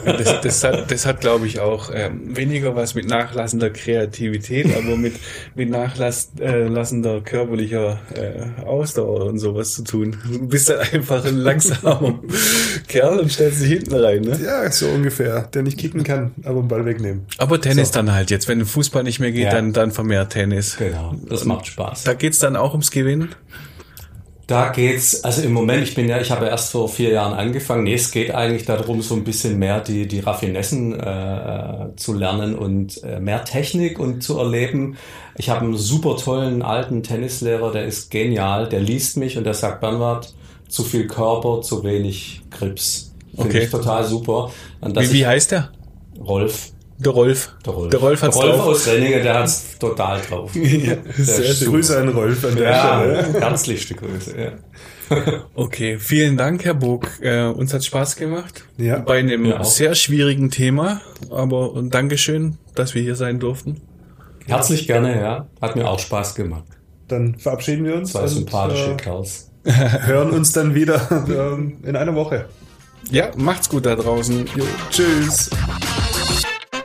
Das, 0.06 0.42
das 0.42 0.64
hat, 0.64 0.92
das 0.92 1.06
hat 1.06 1.22
glaube 1.22 1.48
ich, 1.48 1.60
auch 1.60 1.90
ähm, 1.94 2.36
weniger 2.36 2.76
was 2.76 2.94
mit 2.94 3.08
nachlassender 3.08 3.70
Kreativität, 3.70 4.68
aber 4.76 4.98
mit, 4.98 5.14
mit 5.56 5.70
nachlassender 5.70 7.22
körperlicher 7.22 8.00
äh, 8.14 8.62
Ausdauer 8.66 9.26
und 9.26 9.40
sowas 9.40 9.74
zu 9.74 9.84
tun. 9.84 10.18
Du 10.30 10.48
bist 10.48 10.70
dann 10.70 10.80
einfach 10.80 11.24
ein 11.26 11.38
langsamer 11.38 12.20
Kerl 12.88 13.20
und 13.20 13.32
stellst 13.32 13.62
dich 13.62 13.70
hinten 13.70 13.96
rein. 13.96 14.22
Ne? 14.22 14.40
Ja, 14.44 14.70
so 14.72 14.88
ungefähr. 14.88 15.44
Der 15.54 15.64
nicht 15.64 15.78
kicken 15.78 16.04
kann, 16.04 16.32
aber 16.44 16.62
den 16.62 16.68
Ball 16.68 16.86
wegnehmen. 16.86 17.26
Aber 17.38 17.62
Tennis 17.62 17.92
dann 17.92 18.12
halt 18.14 18.32
jetzt. 18.32 18.48
Wenn 18.48 18.66
Fußball 18.66 19.04
nicht 19.04 19.20
mehr 19.20 19.32
geht, 19.32 19.46
Ja. 19.46 19.52
dann, 19.52 19.72
dann 19.74 19.92
vermehrt 19.92 20.34
Tennis. 20.34 20.78
Genau, 20.78 21.16
das 21.28 21.46
macht 21.46 21.68
Spaß. 21.68 22.04
Da 22.04 22.14
geht's 22.14 22.40
dann 22.40 22.56
auch 22.56 22.72
ums 22.72 22.92
Gewinnen? 22.92 23.30
Da 24.48 24.70
geht's, 24.70 25.26
also 25.26 25.42
im 25.42 25.52
Moment, 25.52 25.84
ich 25.84 25.94
bin 25.94 26.08
ja, 26.08 26.22
ich 26.22 26.32
habe 26.32 26.46
erst 26.46 26.72
vor 26.72 26.88
vier 26.88 27.10
Jahren 27.12 27.34
angefangen. 27.34 27.84
Nee, 27.84 27.96
es 27.96 28.12
geht 28.12 28.34
eigentlich 28.34 28.64
darum, 28.64 29.02
so 29.02 29.14
ein 29.16 29.26
bisschen 29.26 29.60
mehr 29.60 29.82
die, 29.82 30.08
die 30.08 30.22
Raffinessen 30.22 30.98
äh, 30.98 31.90
zu 31.98 32.14
lernen 32.14 32.56
und 32.56 33.04
äh, 33.04 33.20
mehr 33.20 33.44
Technik 33.44 34.00
und 34.00 34.24
zu 34.24 34.40
erleben. 34.40 34.96
Ich 35.36 35.50
habe 35.50 35.66
einen 35.66 35.76
super 35.76 36.16
tollen 36.16 36.62
alten 36.62 37.04
Tennislehrer, 37.04 37.74
der 37.74 37.86
ist 37.86 38.10
genial, 38.10 38.70
der 38.70 38.80
liest 38.80 39.18
mich 39.18 39.38
und 39.38 39.44
der 39.44 39.54
sagt, 39.54 39.82
Bernhard, 39.82 40.34
zu 40.70 40.84
viel 40.84 41.08
Körper, 41.08 41.62
zu 41.62 41.84
wenig 41.84 42.42
Grips. 42.50 43.14
Finde 43.36 43.50
Okay. 43.50 43.64
ich 43.66 43.70
total 43.70 44.06
super. 44.06 44.52
Wie, 44.82 45.12
wie 45.12 45.28
heißt 45.28 45.52
der? 45.52 45.72
Rolf. 46.26 46.72
Der 47.00 47.12
Rolf. 47.12 47.54
Der 47.66 47.74
Rolf. 47.74 47.90
Der 47.92 48.00
Rolf 48.00 48.22
hat's 48.24 48.36
Rolf 48.38 48.56
drauf. 48.56 48.68
aus 48.68 48.88
Renningen, 48.88 49.22
der 49.24 49.40
hat's 49.40 49.78
total 49.80 50.20
drauf. 50.22 50.52
Ja, 50.56 50.96
sehr 51.18 51.42
Der 51.46 51.54
schön. 51.54 51.70
Grüße 51.72 51.98
an 52.00 52.10
Rolf 52.10 52.44
an 52.44 52.56
der 52.56 52.72
Ja, 52.72 53.00
Stelle. 53.00 53.40
herzlichste 53.42 53.96
Grüße. 53.96 54.36
Ja. 54.40 54.52
Okay, 55.56 56.00
vielen 56.00 56.36
Dank, 56.36 56.66
Herr 56.66 56.74
Bog. 56.74 57.08
Äh, 57.22 57.46
uns 57.46 57.74
hat 57.74 57.86
Spaß 57.86 58.18
gemacht. 58.18 58.66
Ja. 58.78 59.00
Bei 59.00 59.20
einem 59.20 59.46
Ja, 59.46 59.64
sehr 59.64 59.96
schwierigen 59.96 60.52
Thema. 60.52 61.00
Aber 61.30 61.72
und 61.72 61.94
Dankeschön, 61.94 62.58
dass 62.76 62.94
wir 62.94 63.02
hier 63.02 63.16
sein 63.16 63.40
durften. 63.40 63.80
Herzlich 64.48 64.86
gerne, 64.86 65.18
ja. 65.18 65.48
Hat 65.62 65.78
mir 65.78 65.88
auch 65.88 66.00
Spaß 66.00 66.36
gemacht. 66.36 66.66
Dann 67.08 67.36
verabschieden 67.40 67.86
wir 67.86 67.96
uns 67.96 68.12
Zwei 68.12 68.24
und 68.24 68.28
sympathische 68.28 68.92
äh, 68.92 68.96
Kerls. 68.98 69.50
hören 69.64 70.32
uns 70.32 70.52
dann 70.52 70.76
wieder 70.76 71.00
ähm, 71.30 71.78
in 71.84 71.96
einer 71.96 72.14
Woche. 72.16 72.46
Ja, 73.10 73.32
macht's 73.38 73.70
gut 73.70 73.86
da 73.86 73.96
draußen. 73.96 74.46
Jo, 74.58 74.66
tschüss. 74.90 75.50